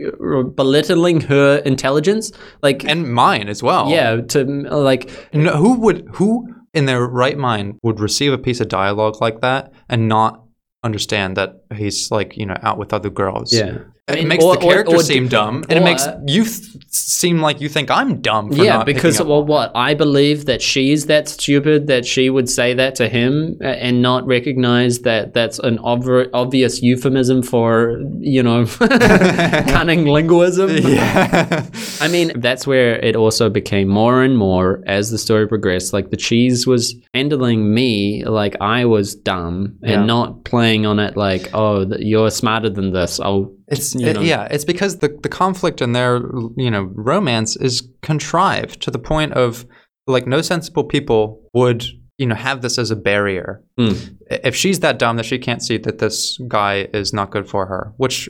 [0.55, 2.31] belittling her intelligence.
[2.61, 3.89] Like, and mine as well.
[3.89, 8.59] yeah, to like No, who would who in their right mind would receive a piece
[8.59, 10.43] of dialogue like that and not
[10.83, 13.53] understand that he's like you know out with other girls?
[13.53, 13.77] yeah.
[14.07, 17.41] I it makes or- the character or- seem dumb, and it makes you th- seem
[17.41, 18.51] like you think I'm dumb.
[18.51, 22.31] For yeah, not because well, what I believe that she is that stupid that she
[22.31, 27.43] would say that to him uh, and not recognize that that's an obvi- obvious euphemism
[27.43, 28.65] for you know
[29.69, 30.69] cunning linguism.
[30.77, 31.67] Yeah,
[32.01, 35.93] I mean, that's where it also became more and more as the story progressed.
[35.93, 40.05] Like the cheese was handling me like I was dumb and Yeah.
[40.05, 41.75] not playing on it like, oh,
[42.11, 43.19] you're smarter than this.
[43.19, 46.13] Oh, It's it- yeah, it's because the the conflict in their
[46.65, 47.75] you know romance is
[48.09, 49.65] contrived to the point of
[50.15, 51.21] like no sensible people
[51.53, 51.81] would
[52.17, 53.61] you know have this as a barrier.
[53.79, 53.95] Mm.
[54.49, 56.17] If she's that dumb that she can't see that this
[56.47, 58.29] guy is not good for her, which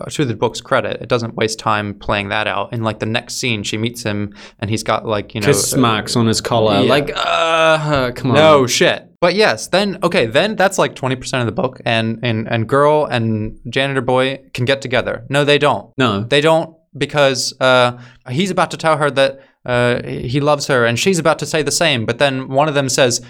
[0.00, 2.72] uh, to the book's credit, it doesn't waste time playing that out.
[2.72, 5.74] In like the next scene, she meets him and he's got like you know kiss
[5.76, 6.80] marks on his collar.
[6.82, 6.88] yeah.
[6.96, 8.36] Like, uh, come on.
[8.36, 9.09] no shit.
[9.20, 12.66] But yes, then okay, then that's like twenty percent of the book, and and and
[12.66, 15.26] girl and janitor boy can get together.
[15.28, 15.92] No, they don't.
[15.98, 16.24] No.
[16.24, 20.98] They don't because uh, he's about to tell her that uh, he loves her, and
[20.98, 22.06] she's about to say the same.
[22.06, 23.20] But then one of them says,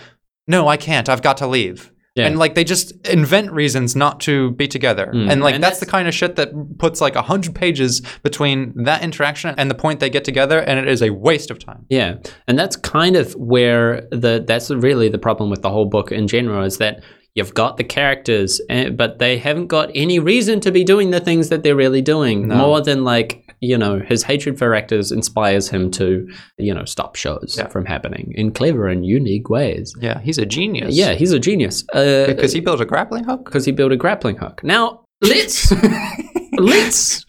[0.46, 1.08] "No, I can't.
[1.08, 2.26] I've got to leave." Yeah.
[2.26, 5.30] And like they just invent reasons not to be together, Mm.
[5.30, 8.02] and like And that's, that's- the kind of shit that puts like a hundred pages
[8.24, 11.58] between that interaction and the point they get together, and it is a waste of
[11.60, 11.86] time.
[11.88, 12.16] Yeah,
[12.48, 16.26] and that's kind of where the that's really the problem with the whole book in
[16.26, 17.02] general is that
[17.36, 21.20] you've got the characters, eh, but they haven't got any reason to be doing the
[21.20, 22.48] things that they're really doing.
[22.48, 22.56] No.
[22.56, 27.14] More than like you know his hatred for actors inspires him to you know stop
[27.16, 27.68] shows Yeah.
[27.68, 29.94] from happening in clever and unique ways.
[30.00, 30.94] Yeah, he's a genius.
[30.94, 31.84] Yeah, he's a genius.
[31.92, 33.44] Uh, because he built a grappling hook.
[33.44, 34.62] because he built a grappling hook.
[34.64, 35.72] Now let's
[36.52, 37.24] let's.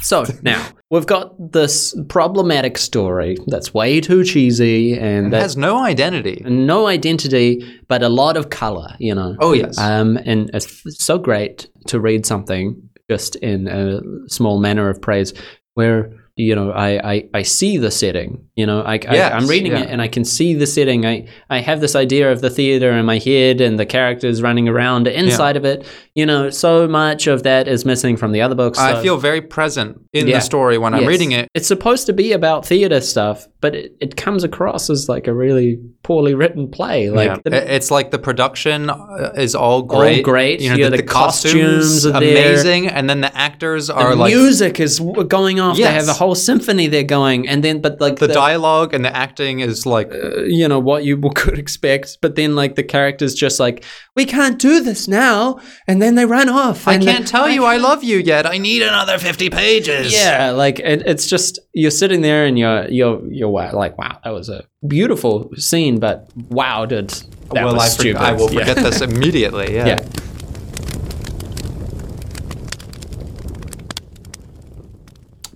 [0.00, 5.82] So now we've got this problematic story that's way too cheesy and that has no
[5.84, 6.42] identity.
[6.44, 8.94] no identity, but a lot of color.
[9.00, 9.36] You know.
[9.40, 9.78] Oh yes.
[9.78, 15.32] Um, and it's so great to read something just in a small manner of praise
[15.76, 19.46] where you know I, I, I see the setting you know I, Yes, I, am
[19.46, 19.80] reading yeah.
[19.84, 22.92] it and I can see the setting I, I have this idea of the theater
[22.92, 27.26] in my head and the characters running around inside of it you know so much
[27.26, 30.36] of that is missing from the other books I feel very present in Yeah.
[30.36, 31.48] the story when I'm reading it.
[31.54, 35.34] it's supposed to be about theater stuff but it, it comes across as like a
[35.34, 37.36] really poorly written play like yeah.
[37.44, 40.22] the- it's like the production uh, is all All great.
[40.24, 40.60] great.
[40.60, 42.50] You know, Yeah, the, the the costumes, costumes are there.
[42.52, 45.76] amazing, and then the actors the are like music is going off.
[45.76, 49.14] They have a whole symphony they're going, and then but like the, dialogue and the
[49.14, 53.34] acting is like uh, you know what you could expect, but then like the characters
[53.34, 53.84] just like
[54.14, 56.88] we can't do this now, and then they run off.
[56.88, 58.46] I can't tell you I love you yet.
[58.46, 60.12] I need another 50 pages.
[60.12, 64.30] Yeah, like it, it's just you're sitting there and you're you're you're like wow that
[64.30, 68.22] was a beautiful scene, but wow did that well, was I, stupid.
[68.22, 68.60] I will Yeah.
[68.64, 69.74] forget this immediately.
[69.74, 69.86] Yeah.
[69.86, 69.98] Yeah.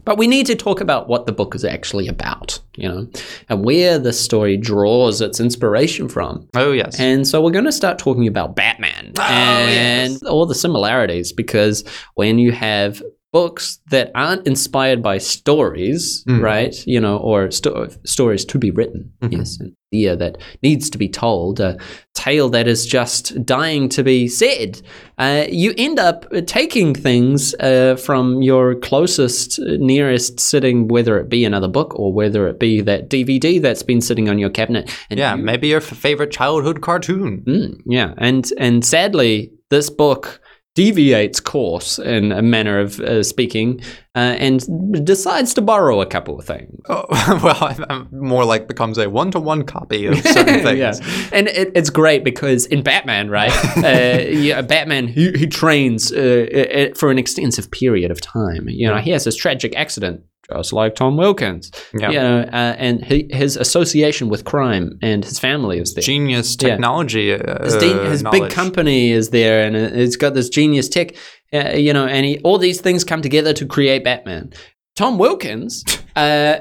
[0.04, 3.08] But we need to talk about what the book is actually about, you know,
[3.48, 6.48] and where the story draws its inspiration from.
[6.54, 6.98] Oh yes.
[6.98, 10.22] And so we're going to start talking about Batman Oh, and yes.
[10.22, 11.84] all the similarities because
[12.14, 16.42] when you have books that aren't inspired by stories, Mm.
[16.42, 16.74] right?
[16.86, 19.32] You know, or sto- stories to be written, Mhm.
[19.32, 21.76] yes, an idea that needs to be told, a
[22.14, 24.80] tale that is just dying to be said.
[25.16, 31.28] Uh, you end up taking things uh, from your closest, uh, nearest sitting, whether it
[31.28, 34.90] be another book or whether it be that DVD that's been sitting on your cabinet.
[35.08, 37.42] And yeah, you- maybe your f- favorite childhood cartoon.
[37.46, 40.40] Mm, yeah, and and sadly, this book
[40.74, 43.80] deviates course in a manner of uh, speaking,
[44.14, 46.80] uh, and decides to borrow a couple of things.
[46.88, 47.04] Oh,
[47.42, 50.78] well, I'm, more like becomes a one-to-one copy of certain things.
[50.78, 53.52] yeah, and it, it's great because in Batman, right?
[53.76, 58.68] uh, yeah, Batman he, he trains uh, uh, for an extensive period of time.
[58.68, 60.22] You know, he has this tragic accident.
[60.56, 62.10] Just like Tom Wilkins, Yeah.
[62.10, 66.02] you know, uh, and he, his association with crime and his family is there.
[66.02, 66.70] Genius Yeah.
[66.70, 67.32] technology.
[67.32, 71.14] Uh, his, de- his big company is there and it- it's got this genius tech
[71.52, 74.52] uh, you know and he, all these things come together to create batman
[74.96, 75.84] tom wilkins
[76.16, 76.56] uh,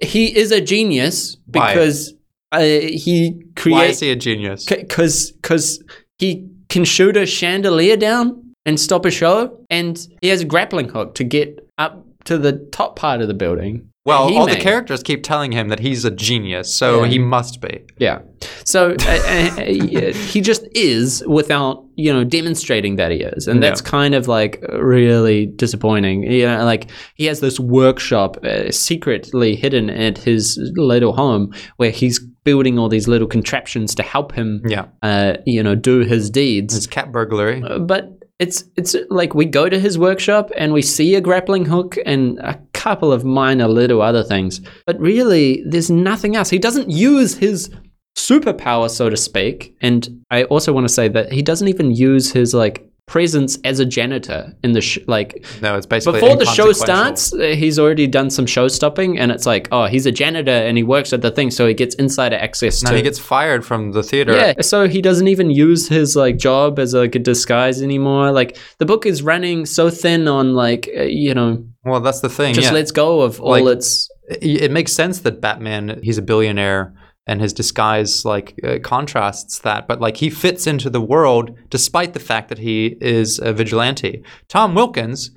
[0.00, 2.14] he is a genius because
[2.52, 4.64] uh, he Why creates is he a genius?
[4.64, 5.82] because because
[6.18, 10.88] he can shoot a chandelier down and stop a show and he has a grappling
[10.88, 15.02] hook to get up to the top part of the building Well, all the characters
[15.02, 17.10] keep telling him that he's a genius, so Yeah.
[17.10, 17.80] he must be.
[17.98, 18.18] Yeah.
[18.64, 23.48] So uh, uh, he just is without, you know, demonstrating that he is.
[23.48, 23.90] And that's Yeah.
[23.90, 26.22] kind of like really disappointing.
[26.30, 26.86] You know, like
[27.16, 32.88] he has this workshop uh, secretly hidden at his little home where he's building all
[32.88, 36.76] these little contraptions to help him, Yeah, uh, you know, do his deeds.
[36.76, 37.60] it's cat burglary.
[37.60, 38.04] Uh, But
[38.38, 42.38] it's it's like we go to his workshop and we see a grappling hook and
[42.40, 44.60] a couple of minor little other things.
[44.86, 46.50] But really, there's nothing else.
[46.50, 47.70] He doesn't use his
[48.16, 49.76] superpower, so to speak.
[49.80, 52.85] And I also want to say that he doesn't even use his like
[53.16, 57.32] presence as a janitor in the sh- like No, it's basically before the show starts
[57.32, 60.76] uh, he's already done some show stopping and it's like oh he's a janitor and
[60.76, 63.64] he works at the thing so he gets insider access No, to he gets fired
[63.64, 64.32] from the theater.
[64.36, 68.32] yeah, so he doesn't even use his like job as like a disguise anymore.
[68.32, 72.28] Like the book is running so thin on like uh, you know Well, that's the
[72.28, 72.54] thing.
[72.54, 72.72] just yeah.
[72.74, 76.92] lets go of all Like- its it, it makes sense that Batman he's a billionaire
[77.26, 82.12] and his disguise like uh, contrasts that but like he fits into the world despite
[82.14, 84.22] the fact that he is a vigilante.
[84.48, 85.30] Tom Wilkins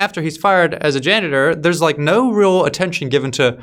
[0.00, 3.58] after he's fired as a janitor there's like no real attention given to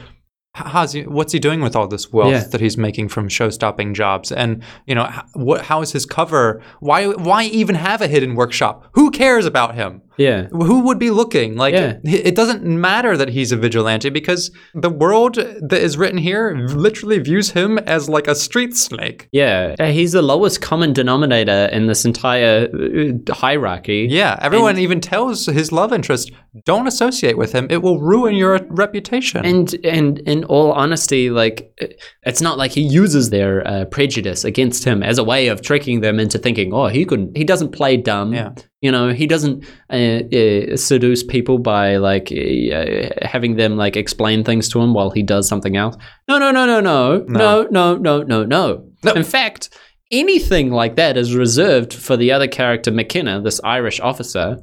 [0.56, 2.44] how's he, what's he doing with all this wealth Yeah.
[2.52, 4.32] that he's making from show-stopping jobs?
[4.32, 6.64] And you know what how is his cover?
[6.80, 8.88] Why why even have a hidden workshop?
[8.94, 11.98] Who cares about him yeah who would be looking like Yeah.
[12.04, 17.20] it doesn't matter that he's a vigilante because the world that is written here literally
[17.20, 22.06] views him as like a street snake yeah he's the lowest common denominator in this
[22.06, 24.08] entire uh, hierarchy.
[24.10, 26.32] yeah everyone even tells his love interest
[26.66, 31.72] don't associate with him it will ruin your reputation And and in all honesty, like
[31.82, 31.88] uh,
[32.24, 36.02] it's not like he uses their uh, prejudice against him as a way of tricking
[36.02, 37.38] them into thinking, oh, he couldn't.
[37.38, 38.34] He doesn't play dumb.
[38.34, 38.52] Yeah.
[38.82, 44.44] You know, he doesn't uh, uh, seduce people by like uh, having them like explain
[44.44, 45.96] things to him while he does something else.
[46.28, 48.84] No, no, no, no, no, no, no, no, no, no.
[49.04, 49.14] No.
[49.14, 49.70] In fact,
[50.12, 54.58] anything like that is reserved for the other character, McKenna, this Irish officer.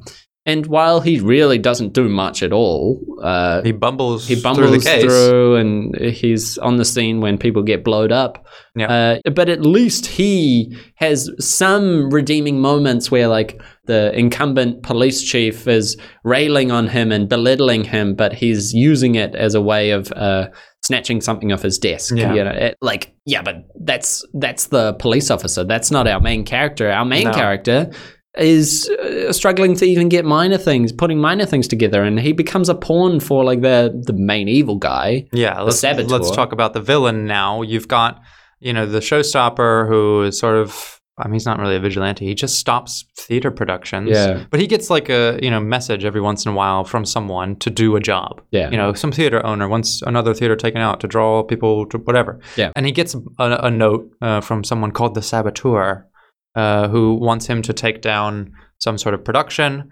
[0.47, 4.29] And while he really doesn't do much at all, uh, He bumbles.
[4.29, 5.03] he through bumbles the case.
[5.03, 8.45] through and he's on the scene when people get blowed up.
[8.77, 9.19] Yeah.
[9.25, 15.67] Uh, but at least he has some redeeming moments where, like, the incumbent police chief
[15.69, 20.11] is railing on him and belittling him, but he's using it as a way of
[20.13, 20.49] uh,
[20.85, 22.15] snatching something off his desk.
[22.17, 22.35] Yeah.
[22.35, 25.65] You know, it- like, yeah, but that's that's the police officer.
[25.65, 26.91] That's not our main character.
[26.91, 27.33] Our main No.
[27.33, 27.91] character
[28.37, 32.69] is uh, struggling to even get minor things, putting minor things together, and he becomes
[32.69, 35.29] a pawn for like the the main evil guy.
[35.33, 36.09] Yeah, let's, saboteur.
[36.09, 37.63] let's talk about the villain now.
[37.63, 38.21] You've got,
[38.61, 42.27] you know, the showstopper who is sort of, I mean, he's not really a vigilante.
[42.27, 44.11] He just stops theater productions.
[44.11, 44.45] Yeah.
[44.51, 47.57] But he gets like a, you know, message every once in a while from someone
[47.57, 48.43] to do a job.
[48.51, 48.71] Yeah.
[48.71, 52.41] You know, some theater owner wants another theater taken out to draw people to whatever.
[52.57, 52.73] Yeah.
[52.75, 56.09] And he gets a, a note uh, from someone called the saboteur
[56.55, 59.91] uh, who wants him to take down some sort of production.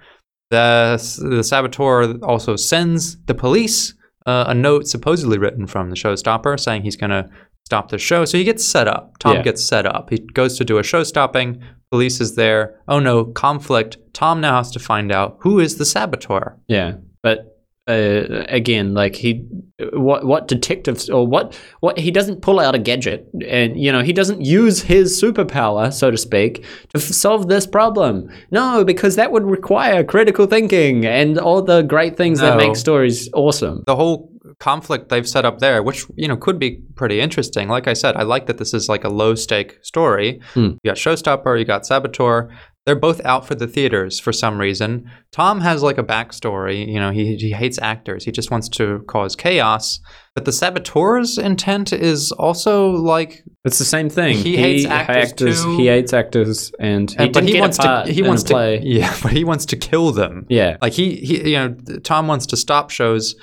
[0.51, 0.97] The,
[1.31, 3.95] the saboteur also sends the police
[4.27, 7.29] uh, a note supposedly written from the showstopper saying he's going to
[7.65, 8.25] stop the show.
[8.25, 9.17] So he gets set up.
[9.19, 9.43] Tom Yeah.
[9.43, 10.11] gets set up.
[10.11, 11.63] He goes to do a show stopping.
[11.91, 12.81] Police is there.
[12.87, 13.97] Oh no, conflict.
[14.13, 16.59] Tom now has to find out who is the saboteur.
[16.69, 17.52] Yeah, but
[17.89, 19.45] uh, again, like he,
[19.93, 24.03] what what detectives or what what he doesn't pull out a gadget, and you know
[24.03, 28.31] he doesn't use his superpower, so to speak, to f- solve this problem.
[28.53, 33.29] No, because that would require critical thinking and all the great things that make stories
[33.35, 33.83] awesome.
[33.87, 37.69] the whole conflict they've set up there, which you know could be pretty interesting.
[37.69, 40.41] Like I said, I like that this is like a low stake story.
[40.55, 40.77] Hmm.
[40.83, 42.51] You got Showstopper, you got Saboteur.
[42.85, 45.09] They're both out for the theaters for some reason.
[45.31, 46.85] Tom has like a backstory.
[46.89, 48.25] You know, he he hates actors.
[48.25, 50.01] He just wants to cause chaos.
[50.35, 54.37] But the Saboteur's intent is also like, It's the same thing.
[54.37, 55.77] He hates actors too.
[55.77, 58.81] He hates actors, and he but he wants to he wants to play.
[58.83, 60.47] yeah, but he wants to kill them.
[60.49, 63.37] Yeah, Like he, he you know, Tom wants to stop shows.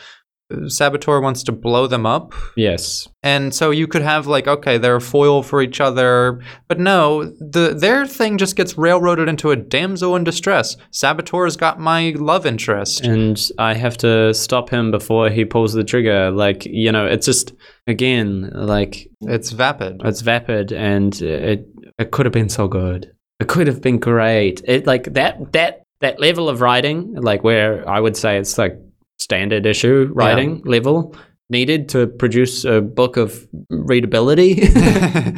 [0.67, 2.33] Saboteur wants to blow them up.
[2.57, 6.79] yes, And so you could have like, okay, they're a foil for each other, but
[6.79, 10.75] no, the their thing just gets railroaded into a damsel in distress.
[10.91, 13.01] Saboteur's got my love interest.
[13.05, 16.31] and I have to stop him before he pulls the trigger.
[16.31, 17.53] Like you know, it's just
[17.87, 20.01] again like It's vapid.
[20.05, 21.65] it's vapid, and it
[21.97, 23.11] it could have been so good.
[23.39, 24.61] It could have been great.
[24.65, 28.77] It like that that that level of writing, like where I would say it's like
[29.19, 31.15] standard issue writing level
[31.51, 34.69] needed to produce a book of readability.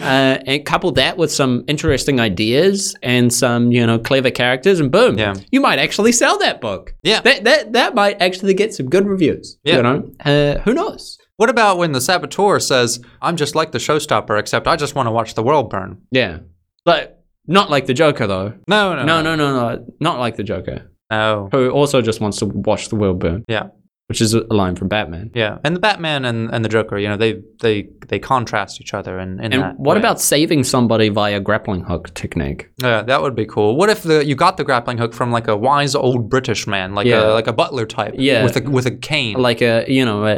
[0.02, 4.92] Uh, and couple that with some interesting ideas and some you know clever characters and
[4.92, 5.36] boom Yeah.
[5.52, 6.96] you might actually sell that book.
[7.04, 7.22] Yeah.
[7.22, 9.78] that that, that might actually get some good reviews Yeah.
[9.78, 10.12] you know?
[10.26, 11.18] Uh, who knows?
[11.38, 15.08] What about when the saboteur says, "I'm just like the showstopper, except I just want
[15.08, 16.02] to watch the world burn"?
[16.12, 16.40] yeah.
[16.84, 18.54] But not like the joker though.
[18.68, 19.22] No, no, no.
[19.22, 19.86] no no no.
[20.00, 21.50] Not like the joker no.
[21.52, 23.68] who also just wants to watch the world burn Yeah,
[24.08, 25.58] which is a line from batman yeah.
[25.64, 29.14] And the Batman and, and the Joker, you know, they they they contrast each other
[29.20, 30.00] in, in and what way.
[30.02, 33.78] about saving somebody via grappling hook technique Yeah, that would be cool.
[33.80, 36.94] What if the you got the grappling hook from like a wise old British man,
[36.98, 37.30] like Yeah.
[37.32, 38.44] a like a butler type, Yeah.
[38.44, 39.36] with a with a cane.
[39.50, 40.36] like a you know a,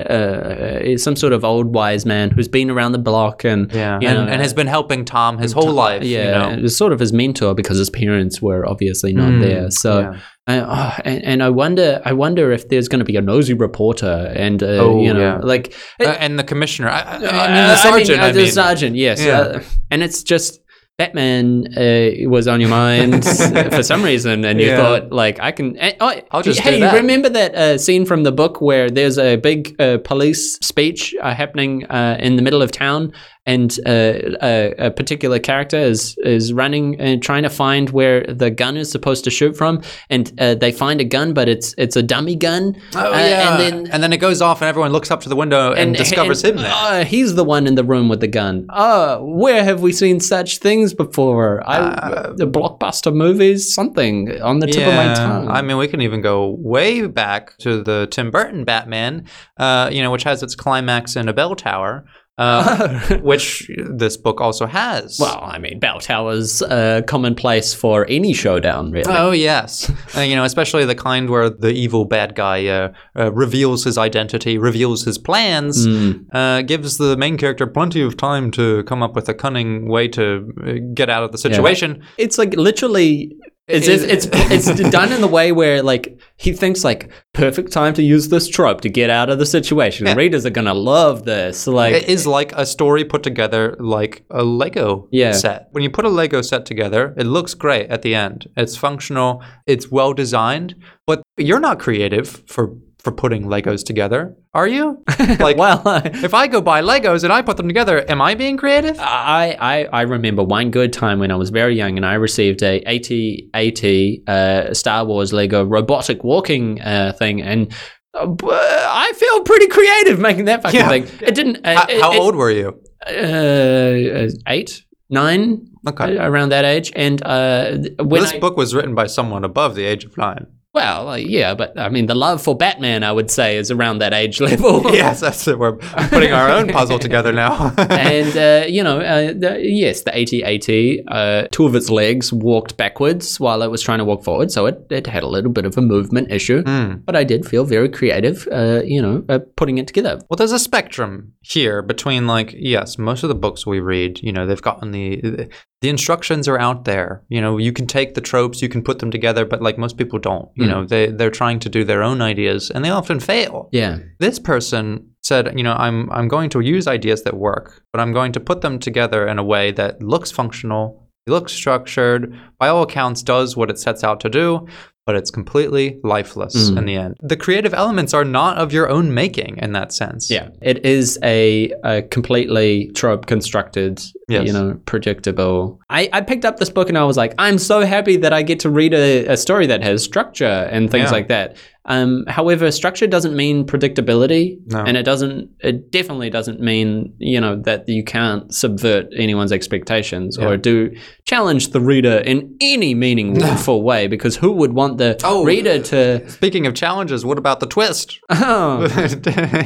[0.94, 4.04] a, some sort of old wise man who's been around the block and Yeah, and,
[4.04, 6.04] know, and has been helping Tom his whole life.
[6.04, 6.66] yeah you know?
[6.66, 10.20] it's sort of his mentor because his parents were obviously not Mm, there so yeah.
[10.48, 13.54] Uh, oh, and, and I wonder I wonder if there's going to be a nosy
[13.54, 15.38] reporter and uh, Oh, you know yeah.
[15.44, 16.90] like Uh, and the commissioner.
[16.90, 18.20] I, I, I mean, Uh, the sergeant.
[18.20, 19.24] uh, I the sergeant, yes.
[19.24, 19.40] Yeah.
[19.40, 20.60] Uh, and it's just
[20.98, 23.26] Batman uh, was on your mind
[23.76, 24.78] for some reason, and you Yeah.
[24.78, 25.76] thought, like, I can.
[25.80, 26.94] eh, Oh, I'll just hey, do that.
[26.94, 31.34] remember that uh, scene from the book where there's a big uh, police speech uh,
[31.34, 33.12] happening uh, in the middle of town,
[33.46, 38.50] and uh, a, a particular character is is running and trying to find where the
[38.50, 41.96] gun is supposed to shoot from, and uh, they find a gun, but it's it's
[41.96, 42.76] a dummy gun.
[42.96, 43.52] Oh Uh, yeah.
[43.52, 45.96] and then and then it goes off, and everyone looks up to the window and,
[45.96, 46.74] discovers and, him there.
[46.74, 48.66] Uh, he's the one in the room with the gun.
[48.70, 51.62] Oh, where have we seen such things before?
[51.68, 55.50] I, Uh, the blockbuster movies, something on the tip of my tongue.
[55.50, 59.26] I mean, we can even go way back to the Tim Burton Batman,
[59.58, 62.06] uh, you know, which has its climax in a bell tower,
[62.38, 65.18] uh, which this book also has.
[65.20, 69.14] well, I mean, Bell Tower's uh, commonplace for any showdown, really.
[69.14, 73.32] Oh yes, uh, you know, especially the kind where the evil bad guy uh, uh,
[73.32, 76.26] reveals his identity, reveals his plans, Mm.
[76.34, 80.08] uh, gives the main character plenty of time to come up with a cunning way
[80.10, 82.04] to uh, get out of the situation.
[82.18, 86.84] It's like literally It's just, it's it's done in the way where like he thinks
[86.84, 90.06] like perfect time to use this trope to get out of the situation.
[90.06, 90.16] Yeah.
[90.16, 91.66] Readers are gonna love this.
[91.66, 95.32] Like it is like a story put together like a Lego Yeah.
[95.32, 95.70] set.
[95.72, 98.50] When you put a Lego set together, it looks great at the end.
[98.58, 100.76] It's functional, it's well designed,
[101.08, 105.04] but you're not creative for for putting Legos together, are you?
[105.40, 108.56] Like well, if I go buy Legos and I put them together, am I being
[108.58, 108.98] creative?
[109.00, 112.62] I, I I remember one good time when I was very young and I received
[112.64, 113.84] a AT-AT
[114.28, 117.72] uh, Star Wars Lego robotic walking uh, thing and.
[118.16, 120.88] Uh, I feel pretty creative making that fucking Yeah.
[120.90, 121.04] thing.
[121.20, 121.66] It didn't.
[121.66, 122.80] Uh, How, it- how it- old were you?
[123.08, 126.18] Uh, eight, nine, Okay.
[126.18, 126.92] uh, around that age.
[126.96, 130.46] And uh, when this I, book was written by someone above the age of nine.
[130.74, 134.00] Well, uh, yeah, but I mean, the love for Batman, I would say, is around
[134.00, 134.82] that age level.
[134.94, 135.60] yes, that's it.
[135.60, 137.74] We're putting our own puzzle together now.
[137.78, 142.76] and uh, you know, uh, the, yes, the AT-AT, uh, two of its legs walked
[142.76, 145.66] backwards while it was trying to walk forward, so it, it had a little bit
[145.66, 146.64] of a movement issue.
[146.64, 146.96] Hmm.
[147.06, 150.20] But I did feel very creative, uh, you know, uh, putting it together.
[150.30, 154.32] Well, there's a spectrum here between like yes, most of the books we read, you
[154.32, 155.50] know, they've gotten the
[155.84, 157.22] the instructions are out there.
[157.30, 159.98] You know, you can take the tropes, you can put them together, but like most
[159.98, 160.48] people don't.
[160.56, 160.70] You Mm.
[160.72, 163.56] know, they they're trying to do their own ideas and they often fail.
[163.72, 164.84] Yeah, This person
[165.30, 168.40] said, you know, I'm I'm going to use ideas that work, but I'm going to
[168.50, 170.86] put them together in a way that looks functional,
[171.28, 172.22] looks structured,
[172.60, 174.68] by all accounts does what it sets out to do,
[175.06, 176.78] but it's completely lifeless Mm.
[176.78, 177.16] in the end.
[177.22, 180.30] The creative elements are not of your own making in that sense.
[180.32, 180.48] yeah.
[180.62, 184.48] It is a, a completely trope constructed, Yes.
[184.48, 185.80] you know, predictable.
[185.90, 188.42] I, I picked up this book and I was like, I'm so happy that I
[188.44, 191.12] get to read a, a story that has structure and things Yeah.
[191.12, 191.58] like that.
[191.86, 194.80] Um, however, structure doesn't mean predictability, No.
[194.84, 195.50] and it doesn't.
[195.60, 200.48] It definitely doesn't mean you know that you can't subvert anyone's expectations Yeah.
[200.48, 200.92] or do
[201.26, 204.08] challenge the reader in any meaningful way.
[204.08, 205.44] Because who would want the Oh.
[205.44, 206.30] reader to?
[206.30, 208.20] Speaking of challenges, what about the twist?
[208.30, 208.88] Oh,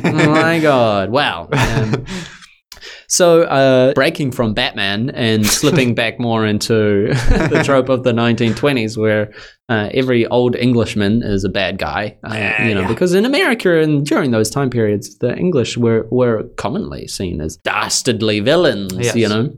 [0.03, 1.11] my god!
[1.11, 1.49] Wow.
[1.51, 2.03] Um,
[3.08, 7.08] so, uh, breaking from Batman and slipping back more into
[7.51, 9.32] the trope of the 1920s, where
[9.70, 12.88] uh, every old Englishman is a bad guy, uh, Yeah, you know, yeah.
[12.88, 17.58] because in America and during those time periods, the English were were commonly seen as
[17.58, 19.16] dastardly villains, Yes.
[19.16, 19.53] you know.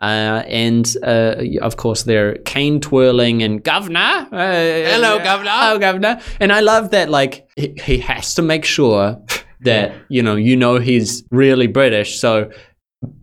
[0.00, 4.28] Uh, and uh, of course, they're cane twirling and governor.
[4.32, 4.52] Uh,
[4.92, 5.50] Hello, governor.
[5.50, 6.20] Hello, governor.
[6.40, 9.16] And I love that, like, he, he has to make sure
[9.62, 12.18] that, you know, you know he's really British.
[12.18, 12.50] So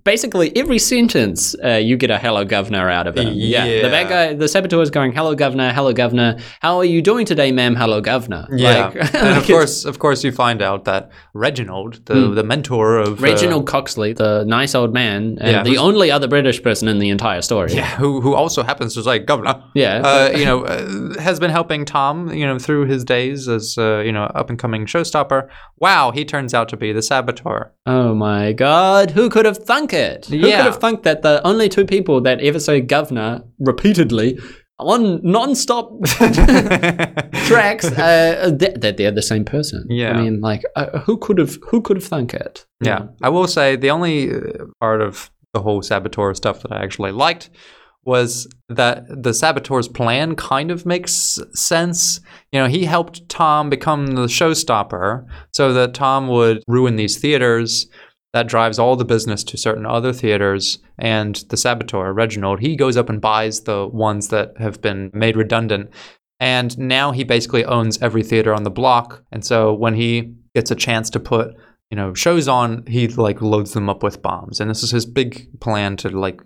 [0.04, 3.26] basically, every sentence, uh, you get a hello, governor out of him.
[3.26, 3.82] The Yeah.
[3.90, 6.38] bad guy, the saboteur is going, hello, governor, hello, governor.
[6.62, 7.76] How are you doing today, ma'am?
[7.76, 8.48] Hello, governor.
[8.52, 12.44] Yeah, Like- and like of course, of course, you find out that Reginald, the the
[12.44, 16.62] mentor of uh, Reginald Coxley, the nice old man, and Yeah, the only other British
[16.62, 17.74] person in the entire story.
[17.74, 19.56] yeah, who who also happens to say governor.
[19.76, 20.02] Yeah.
[20.04, 24.00] uh, you know, uh, has been helping Tom, you know, through his days as uh,
[24.06, 25.48] you know up and coming showstopper.
[25.80, 27.72] Wow, he turns out to be the saboteur.
[27.86, 30.26] Oh my god, who could have thunk it?
[30.28, 30.58] Who Yeah.
[30.58, 34.38] could have thunk that the only two people that ever say governor repeatedly
[34.80, 35.88] on non-stop
[37.50, 39.86] tracks uh, that, that they're the same person.
[39.90, 40.12] Yeah.
[40.18, 42.66] I mean, like, uh, who could have who could have thunk it?
[42.84, 44.40] Yeah, I will say the only uh,
[44.80, 47.50] part of the whole saboteur stuff that I actually liked
[48.04, 52.20] was that the saboteur's plan kind of makes sense.
[52.52, 57.88] You know, he helped Tom become the showstopper so that Tom would ruin these theaters.
[58.34, 60.80] That drives all the business to certain other theaters.
[60.98, 65.36] And the saboteur, Reginald, he goes up and buys the ones that have been made
[65.36, 65.90] redundant.
[66.40, 69.24] And now he basically owns every theater on the block.
[69.32, 71.56] And so when he gets a chance to put
[71.92, 75.06] you know shows on he like loads them up with bombs and this is his
[75.06, 76.42] big plan to like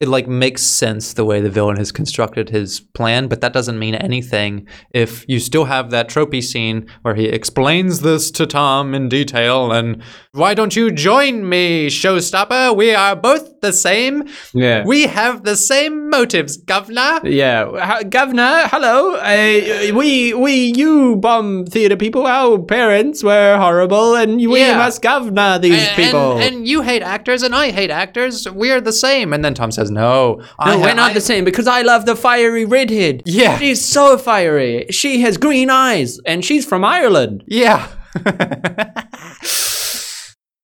[0.00, 3.78] it like makes sense the way the villain has constructed his plan but that doesn't
[3.78, 8.94] mean anything if you still have that tropey scene where he explains this to tom
[8.94, 10.00] in detail and
[10.32, 14.22] why don't you join me showstopper we are both the same
[14.54, 14.84] Yeah.
[14.86, 18.62] we have the same motives governor yeah, H- Governor.
[18.68, 19.14] Hello.
[19.16, 22.26] Uh, we, we, you bomb theater people.
[22.26, 24.76] Our parents were horrible, and we Yeah.
[24.78, 26.38] must governor these and, people.
[26.38, 28.48] and you hate actors and I hate actors.
[28.50, 29.32] We're the same.
[29.32, 31.82] And then Tom says, "No, I No, ha- we're not I- the same because I
[31.82, 33.22] love the fiery redhead.
[33.26, 33.58] Yeah.
[33.58, 34.86] She's so fiery.
[34.90, 37.44] She has green eyes and she's from Ireland.
[37.46, 37.88] Yeah.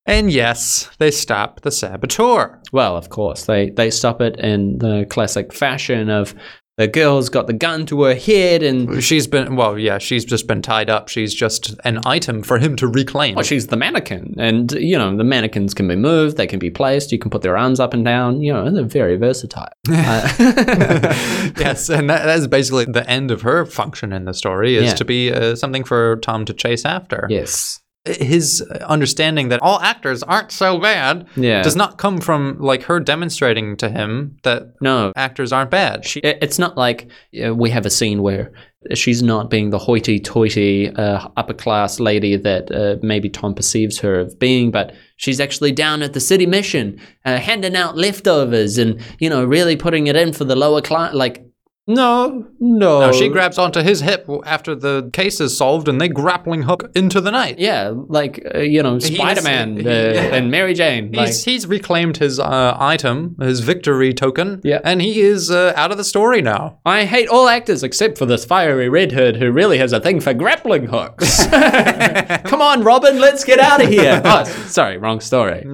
[0.06, 2.60] and yes, they stop the saboteur.
[2.72, 6.34] Well, of course, they, they stop it in the classic fashion of
[6.76, 9.98] the girl's got the gun to her head, and She's been well, yeah.
[9.98, 11.08] She's just been tied up.
[11.08, 13.36] She's just an item for him to reclaim.
[13.36, 14.34] well, she's the mannequin.
[14.38, 17.42] And, you know, the mannequins can be moved, they can be placed, you can put
[17.42, 19.68] their arms up and down, you know, they're very versatile.
[19.88, 20.28] Uh,
[21.58, 24.84] yes, and that, that is basically the end of her function in the story is
[24.84, 24.94] Yeah.
[24.94, 27.26] to be uh, something for Tom to chase after.
[27.30, 27.80] yes.
[28.06, 31.62] His understanding that all actors aren't so bad Yeah.
[31.62, 36.04] does not come from like her demonstrating to him that No, actors aren't bad.
[36.04, 37.08] She, it's not like
[37.42, 38.52] uh, we have a scene where
[38.92, 44.38] she's not being the hoity-toity uh, upper-class lady that uh, maybe Tom perceives her of
[44.38, 49.30] being, but she's actually down at the city mission, uh, handing out leftovers and you
[49.30, 51.14] know really putting it in for the lower class.
[51.14, 51.42] Like,
[51.86, 56.08] no, no, No, she grabs onto his hip after the case is solved, and they
[56.08, 57.58] grappling hook into the night.
[57.58, 60.34] Yeah, like uh, you know, is- Spider-Man uh, yeah.
[60.34, 61.12] and Mary Jane.
[61.12, 64.80] Like, He's, he's reclaimed his uh, item, his victory token, Yeah.
[64.82, 66.78] and he is uh, out of the story now.
[66.86, 70.32] I hate all actors except for this fiery redhead who really has a thing for
[70.32, 71.44] grappling hooks.
[72.44, 74.22] Come on, Robin, let's get out of here.
[74.24, 75.66] Oh, sorry, wrong story.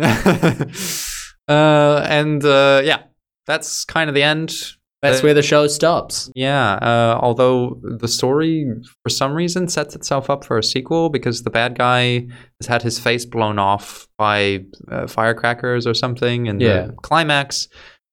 [1.49, 3.03] uh, and uh, yeah,
[3.47, 4.53] that's kind of the end.
[5.03, 6.31] That's where the show stops.
[6.35, 8.67] Yeah, uh, although the story,
[9.03, 12.27] for some reason, sets itself up for a sequel because the bad guy
[12.61, 16.89] has had his face blown off by uh, firecrackers or something in Yeah.
[16.89, 17.67] the climax.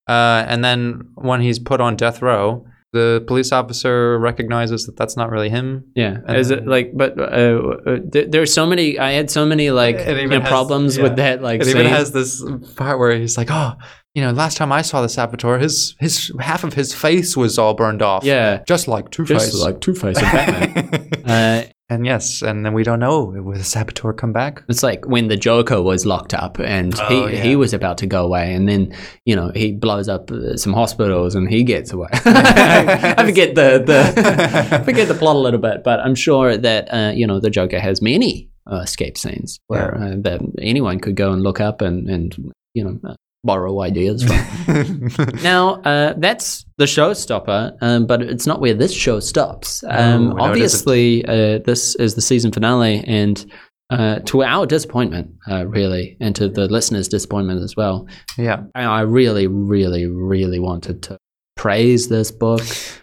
[0.08, 2.66] Uh, and then when he's put on death row,
[2.98, 5.86] the police officer recognizes that that's not really him.
[5.96, 6.92] Yeah, And is it like?
[6.94, 8.98] But uh, uh, there, there's so many.
[9.00, 11.04] I had so many like you know, has- problems yeah.
[11.04, 11.42] with that.
[11.42, 12.44] Like, It even has this
[12.76, 13.74] part where he's like, "Oh,
[14.18, 17.60] you know, last time I saw the saboteur, his his half of his face was
[17.60, 18.24] all burned off.
[18.24, 19.52] yeah, just like Two Face.
[19.52, 21.24] just like Two Face and Batman.
[21.26, 24.64] uh, and yes, and then we don't know will the saboteur come back.
[24.68, 27.44] It's like when the Joker was locked up and Oh, he, yeah.
[27.44, 28.94] he was about to go away, and then
[29.26, 32.10] you know he blows up uh, some hospitals and he gets away.
[32.14, 37.12] I forget the, the forget the plot a little bit, but I'm sure that uh,
[37.16, 41.32] you know the Joker has many uh, escape scenes where uh, that anyone could go
[41.32, 43.16] and look up and and you know
[43.48, 44.38] borrow ideas from.
[45.42, 49.84] Now, uh, that's the showstopper, um, but it's not where this show stops.
[49.88, 53.44] Um, No, obviously, uh, this is the season finale, and
[53.90, 58.06] uh, to our disappointment, uh, really, and to the listeners' disappointment as well,
[58.38, 58.64] yeah.
[58.76, 61.18] I, I really, really, really wanted to
[61.56, 62.62] praise this book.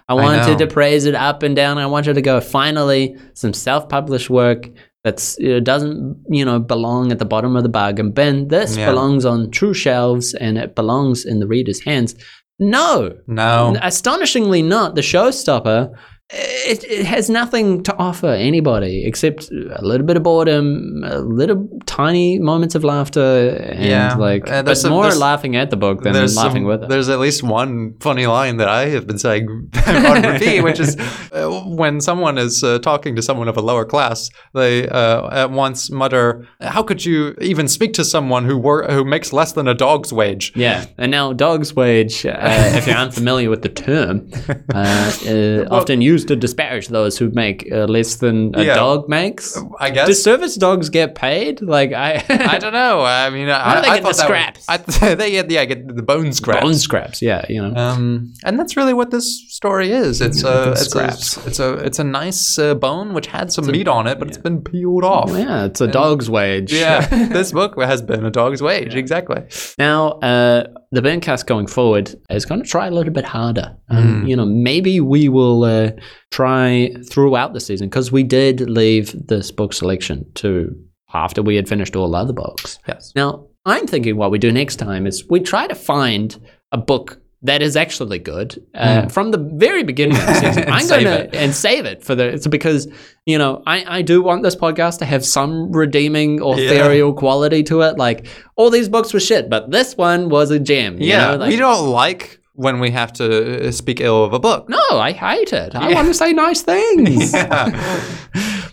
[0.08, 0.58] I I wanted know.
[0.58, 1.78] to praise it up and down.
[1.78, 4.68] I wanted to go, finally, some self published work.
[5.04, 8.48] That's it doesn't you know belong at the bottom of the bargain bin.
[8.48, 8.86] This Yeah.
[8.90, 12.14] belongs on true shelves and it belongs in the reader's hands.
[12.58, 13.76] No, No.
[13.82, 14.94] astonishingly not.
[14.94, 15.90] The showstopper,
[16.30, 21.68] it, it has nothing to offer anybody except a little bit of boredom, a little
[21.84, 24.14] tiny moments of laughter, and Yeah.
[24.16, 26.88] like, Uh, but there's some- more laughing at the book than laughing some- with it.
[26.88, 29.46] There's at least one funny line that I have been saying
[29.86, 30.96] on repeat, which is
[31.32, 35.50] uh, when someone is uh, talking to someone of a lower class, they uh, at
[35.50, 39.68] once mutter, "How could you even speak to someone who wor- who makes less than
[39.68, 42.32] a dog's wage?" Yeah, and now dog's wage, uh,
[42.78, 44.30] if you're unfamiliar with the term,
[44.74, 48.74] uh, uh, often used to disparage those who make uh, less than a Yeah.
[48.76, 49.58] dog makes.
[49.80, 50.06] I guess.
[50.06, 51.60] Do service dogs get paid?
[51.62, 53.02] Like I, I don't know.
[53.02, 54.66] I mean, I, do they I get thought the scraps?
[54.68, 56.62] Was, I, they get yeah, get the bone scraps.
[56.62, 57.20] bone scraps.
[57.22, 57.74] Yeah, you know.
[57.74, 60.20] Um, and that's really what this story is.
[60.20, 61.46] It's Yeah, a, it's a, scraps.
[61.46, 64.38] it's a, it's a nice uh, bone which had some meat on it, but it's
[64.38, 65.30] been peeled off.
[65.30, 66.72] yeah, it's a dog's wage.
[66.84, 68.94] Yeah, this book has been a dog's wage.
[68.94, 69.42] Exactly.
[69.78, 73.76] Now, uh, the Burncast going forward is going to try a little bit harder.
[73.88, 74.28] Um, Mm.
[74.28, 75.90] You know, maybe we will uh,
[76.30, 80.74] try throughout the season because we did leave this book selection to
[81.12, 82.78] after we had finished all other books.
[82.88, 83.12] Yes.
[83.14, 86.36] Now, I'm thinking what we do next time is we try to find
[86.72, 90.64] a book that is actually good uh, from the very beginning of the season.
[90.68, 92.26] I'm going to and save it for the.
[92.26, 92.88] It's because
[93.26, 97.82] you know I I do want this podcast to have some redeeming authorial quality to
[97.82, 97.98] it.
[97.98, 98.26] Like
[98.56, 100.98] all these books were shit, but this one was a gem.
[101.00, 101.36] you Yeah, know?
[101.36, 104.68] Like, we don't like when we have to uh, speak ill of a book.
[104.68, 105.74] no, I hate it.
[105.74, 105.94] I Yeah.
[105.96, 107.32] want to say nice things.
[107.34, 108.02] Yeah.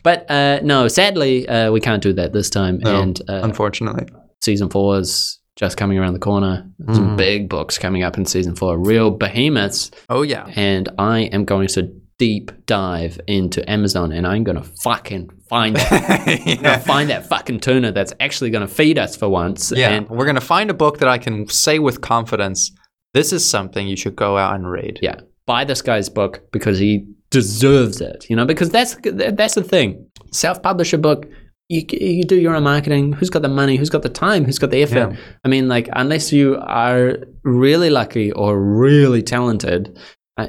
[0.04, 2.80] But uh, no, sadly, uh, we can't do that this time.
[2.80, 4.08] No, and uh, Unfortunately.
[4.42, 6.66] season four is just coming around the corner.
[6.94, 7.18] Some Mhm.
[7.18, 9.92] big books coming up in season four, real behemoths.
[10.10, 10.48] Oh yeah.
[10.56, 15.76] And I am going to deep dive into Amazon and I'm going to fucking find
[15.80, 15.86] it.
[15.92, 19.72] I'm going to find that fucking tuna that's actually going to feed us for once.
[19.76, 22.72] Yeah, And we're gonna find a book that I can say with confidence.
[23.14, 24.99] This is something you should go out and read.
[25.01, 28.30] yeah, buy this guy's book because he deserves it.
[28.30, 30.05] You know, because that's that's the thing.
[30.32, 31.26] Self-publish a book.
[31.70, 33.14] You, you do your own marketing.
[33.14, 33.78] Who's got the money?
[33.78, 34.43] Who's got the time?
[34.43, 35.12] Who's got the effort?
[35.12, 35.16] Yeah.
[35.45, 39.97] I mean, like, unless you are really lucky or really talented,
[40.38, 40.47] uh,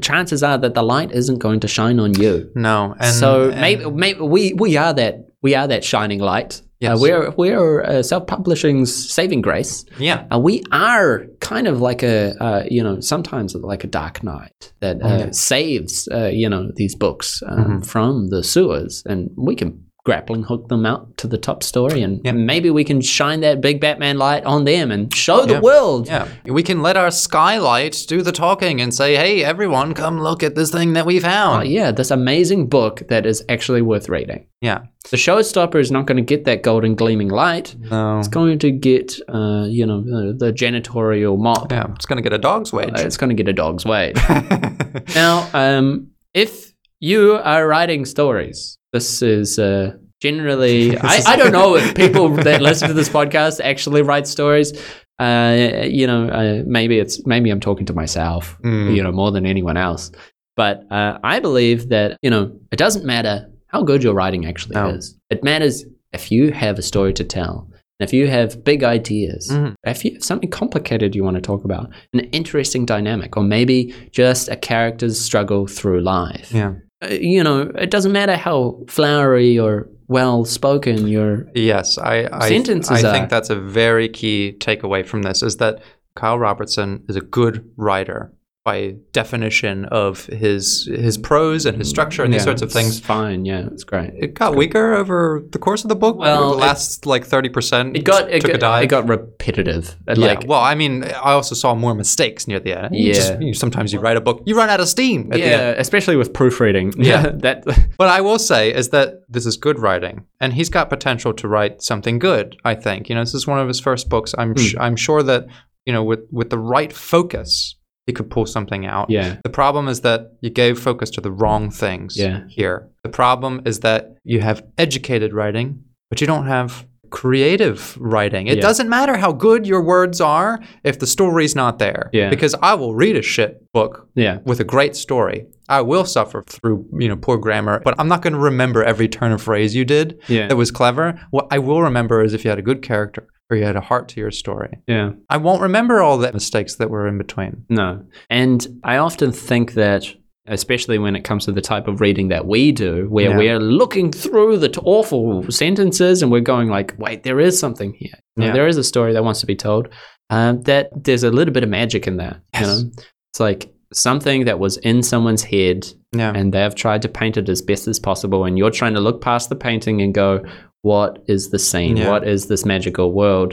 [0.00, 2.50] chances are that the light isn't going to shine on you.
[2.54, 2.94] No.
[2.98, 6.62] And, so and- maybe, maybe we we are that we are that shining light.
[6.84, 6.96] Yes.
[6.98, 9.84] Uh, we're we're uh, self-publishing's saving grace.
[9.98, 10.26] Yeah.
[10.32, 14.72] Uh, we are kind of like a, uh, you know, sometimes like a dark knight
[14.80, 15.30] that uh, Yeah.
[15.32, 17.86] saves, uh, you know, these books um, Mhm.
[17.86, 22.20] from the sewers, and we can grappling hook them out to the top story, and
[22.24, 22.32] Yeah.
[22.32, 25.60] maybe we can shine that big Batman light on them and show the Yeah.
[25.60, 26.06] world.
[26.08, 26.28] Yeah.
[26.44, 30.54] We can let our skylight do the talking and say, hey, everyone, come look at
[30.56, 31.68] this thing that we found.
[31.68, 34.44] yeah, this amazing book that is actually worth reading.
[34.60, 34.80] Yeah.
[35.10, 37.74] The showstopper is not going to get that golden gleaming light.
[37.90, 38.18] No.
[38.18, 41.72] It's going to get, uh, you know, the, the janitorial mop.
[41.72, 41.86] Yeah.
[41.96, 42.90] It's going to get a dog's wage.
[42.94, 44.16] Uh, It's going to get a dog's wage.
[45.14, 51.76] Now, um, if you are writing stories, this is uh, generally, I, I don't know
[51.76, 54.72] if people that listen to this podcast actually write stories.
[55.18, 58.96] Uh, you know, uh, maybe it's maybe I'm talking to myself, Mm.
[58.96, 60.10] you know, more than anyone else.
[60.56, 64.74] But uh, I believe that you know it doesn't matter how good your writing actually
[64.74, 64.88] No.
[64.88, 65.16] is.
[65.30, 67.68] It matters if you have a story to tell.
[68.00, 69.74] If you have big ideas, Mhm.
[69.86, 73.94] if you have something complicated you want to talk about, an interesting dynamic, or maybe
[74.10, 76.50] just a character's struggle through life.
[76.52, 76.72] yeah.
[77.04, 81.46] Uh, you know, it doesn't matter how flowery or well spoken your.
[81.54, 85.56] Yes, I I, Sentences I are- think that's a very key takeaway from this is
[85.58, 85.82] that
[86.16, 88.32] Kyle Robertson is a good writer
[88.64, 92.98] by definition of his his prose and his structure and these sorts of things.
[92.98, 94.12] Fine, yeah, it's great.
[94.18, 96.16] It got weaker over the course of the book.
[96.16, 97.94] Well, the last like thirty percent.
[97.94, 98.84] It got it took a dive.
[98.84, 99.94] it got repetitive.
[100.08, 100.14] Yeah.
[100.14, 102.96] Like well, I mean, I also saw more mistakes near the end.
[102.96, 103.40] You just- Yeah.
[103.40, 105.50] you- sometimes you write a book, you run out of steam at the end.
[105.60, 106.94] yeah, especially with proofreading.
[106.96, 107.22] Yeah.
[107.44, 107.64] that
[107.96, 111.46] What I will say is that this is good writing, and he's got potential to
[111.48, 112.56] write something good.
[112.64, 114.34] I think you know this is one of his first books.
[114.38, 114.58] I'm hmm.
[114.62, 115.44] sh- I'm sure that
[115.84, 119.08] you know with with the right focus, he could pull something out.
[119.10, 122.16] yeah, The problem is that you gave focus to the wrong things.
[122.16, 122.42] Yeah.
[122.48, 128.46] Here, the problem is that you have educated writing, but you don't have creative writing.
[128.48, 128.62] It Yeah.
[128.62, 132.10] doesn't matter how good your words are if the story's not there.
[132.12, 132.28] Yeah.
[132.28, 135.46] Because I will read a shit book yeah, with a great story.
[135.68, 139.08] I will suffer through, you know, poor grammar, but I'm not going to remember every
[139.08, 141.18] turn of phrase you did yeah, that was clever.
[141.30, 143.80] What I will remember is if you had a good character or you had a
[143.80, 144.78] heart to your story.
[144.86, 145.10] yeah.
[145.28, 147.64] I won't remember all the mistakes that were in between.
[147.68, 148.02] No.
[148.30, 150.06] And I often think that,
[150.46, 153.36] especially when it comes to the type of reading that we do, where Yeah.
[153.36, 157.92] we're looking through the t- awful sentences and we're going like, wait, there is something
[157.94, 158.12] here.
[158.36, 159.88] You know, there is a story that wants to be told.
[160.30, 162.34] Um, that there's a little bit of magic in that.
[162.54, 162.82] You Yes.
[162.82, 162.90] know,
[163.32, 165.86] it's like something that was in someone's head
[166.16, 166.32] Yeah.
[166.34, 169.20] and they've tried to paint it as best as possible and you're trying to look
[169.20, 170.42] past the painting and go
[170.90, 172.10] what is the scene Yeah.
[172.10, 173.50] what is this magical world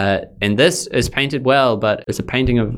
[0.00, 2.68] uh, and this is painted well but it's a painting of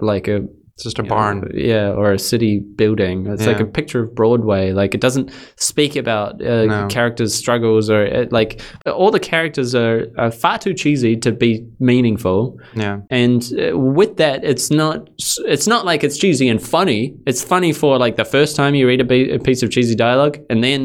[0.00, 0.38] like a
[0.76, 1.50] it's just a you know, barn.
[1.54, 5.94] yeah or a city building it's like a picture of broadway like it doesn't speak
[5.96, 6.88] about uh, No.
[6.88, 11.64] characters struggles or uh, like all the characters are, are far too cheesy to be
[11.78, 12.96] meaningful Yeah.
[13.10, 14.98] and uh, with that it's not
[15.54, 18.86] it's not like it's cheesy and funny it's funny for like the first time you
[18.88, 20.80] read a, be- a piece of cheesy dialogue and then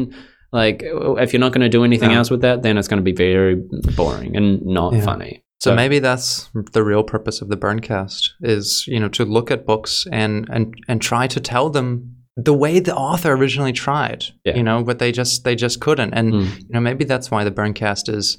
[0.52, 2.16] like if you're not going to do anything No.
[2.18, 3.54] else with that then it's going to be very
[3.96, 5.04] boring and not Yeah.
[5.04, 9.50] funny So maybe that's the real purpose of the Burncast is, you know, to look
[9.50, 14.24] at books and and and try to tell them the way the author originally tried.
[14.46, 14.56] Yeah.
[14.56, 16.14] You know, but they just they just couldn't.
[16.14, 16.58] And Mm.
[16.66, 18.38] you know, maybe that's why the Burncast is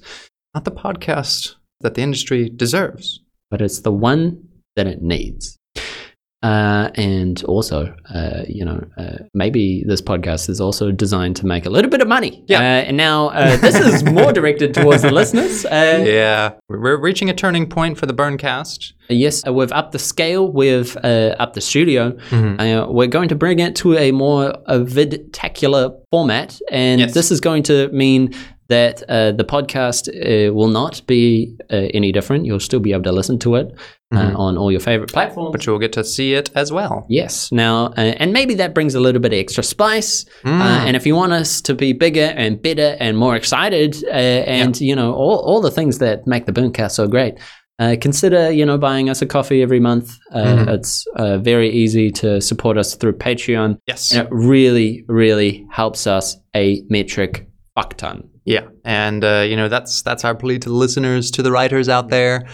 [0.55, 3.21] not the podcast that the industry deserves.
[3.51, 4.23] but it's the one
[4.77, 5.57] that it needs
[6.43, 11.65] uh, and also, uh, you know, uh, maybe this podcast is also designed to make
[11.65, 12.43] a little bit of money.
[12.47, 12.59] Yeah.
[12.59, 15.65] Uh, and now uh, this is more directed towards the listeners.
[15.65, 16.53] Uh, yeah.
[16.67, 18.93] We're reaching a turning point for the Burncast.
[19.09, 20.51] Yes, uh, we've upped the scale.
[20.51, 22.11] We've uh, upped the studio.
[22.29, 22.59] Mhm.
[22.59, 27.13] Uh, we're going to bring it to a more uh, vidtacular format, and Yes.
[27.13, 28.33] this is going to mean
[28.71, 32.45] that uh, the podcast uh, will not be uh, any different.
[32.45, 33.67] You'll still be able to listen to it
[34.13, 34.39] uh, Mhm.
[34.45, 35.51] on all your favorite platforms.
[35.53, 37.05] But you'll get to see it as well.
[37.09, 37.51] Yes.
[37.51, 40.25] Now, uh, and maybe that brings a little bit of extra spice.
[40.43, 40.59] Mm.
[40.61, 44.49] Uh, and if you want us to be bigger and better and more excited, uh,
[44.59, 47.35] and you know all, all the things that make the Burncast so great,
[47.79, 50.07] uh, consider you know buying us a coffee every month.
[50.33, 50.67] Uh, Mhm.
[50.75, 53.77] It's uh, very easy to support us through Patreon.
[53.87, 54.11] Yes.
[54.11, 58.17] And it really, really helps us a metric fuck ton.
[58.43, 61.89] Yeah, and uh, you know that's that's our plea to the listeners, to the writers
[61.89, 62.47] out there.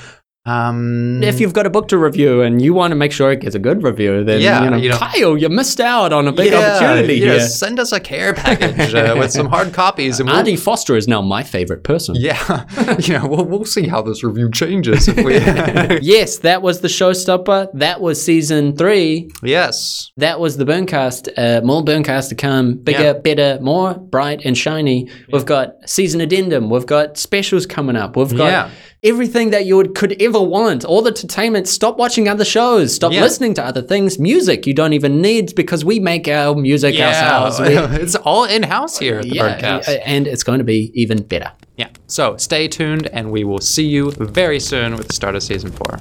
[0.48, 3.42] Um, If you've got a book to review and you want to make sure it
[3.42, 6.28] gets a good review, then Yeah, you know, you know- Kyle, you missed out on
[6.28, 7.40] a big opportunity yeah, here.
[7.42, 11.22] Send us a care package uh, with some hard copies, and we'll, Foster is now
[11.22, 12.16] my favorite person.
[12.16, 12.66] yeah,
[13.00, 15.38] you know, we'll, we'll see how this review changes if we.
[16.02, 17.70] Yes, that was the showstopper.
[17.74, 19.30] That was season three.
[19.44, 21.28] yes, That was the Burncast.
[21.38, 22.76] Uh, more Burncast to come.
[22.76, 23.14] Bigger, Yeah.
[23.14, 25.10] better, more bright and shiny.
[25.32, 26.70] We've got season addendum.
[26.70, 28.16] We've got specials coming up.
[28.16, 28.70] We've got Yeah.
[29.04, 30.84] Everything that you would, could ever want.
[30.84, 31.68] All the entertainment.
[31.68, 32.96] Stop watching other shows.
[32.96, 33.22] Stop Yeah.
[33.22, 34.18] listening to other things.
[34.18, 37.60] Music you don't even need because we make our music ourselves.
[37.62, 39.88] We- it's all in house here at the yeah, Burncast.
[39.88, 41.52] uh, and it's going to be even better.
[41.78, 41.90] Yeah.
[42.08, 45.72] So stay tuned, and we will see you very soon with the start of season
[45.72, 46.00] four.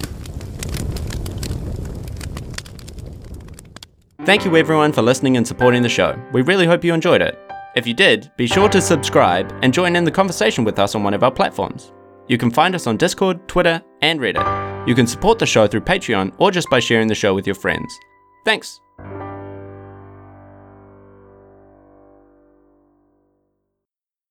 [4.25, 6.19] Thank you everyone for listening and supporting the show.
[6.33, 7.39] We really hope you enjoyed it.
[7.77, 11.03] If you did, be sure to subscribe and join in the conversation with us on
[11.05, 11.93] one of our platforms.
[12.29, 14.89] You can find us on Discord, Twitter, and Reddit.
[14.89, 17.55] You can support the show through Patreon or just by sharing the show with your
[17.55, 17.99] friends.
[18.45, 18.81] Thanks.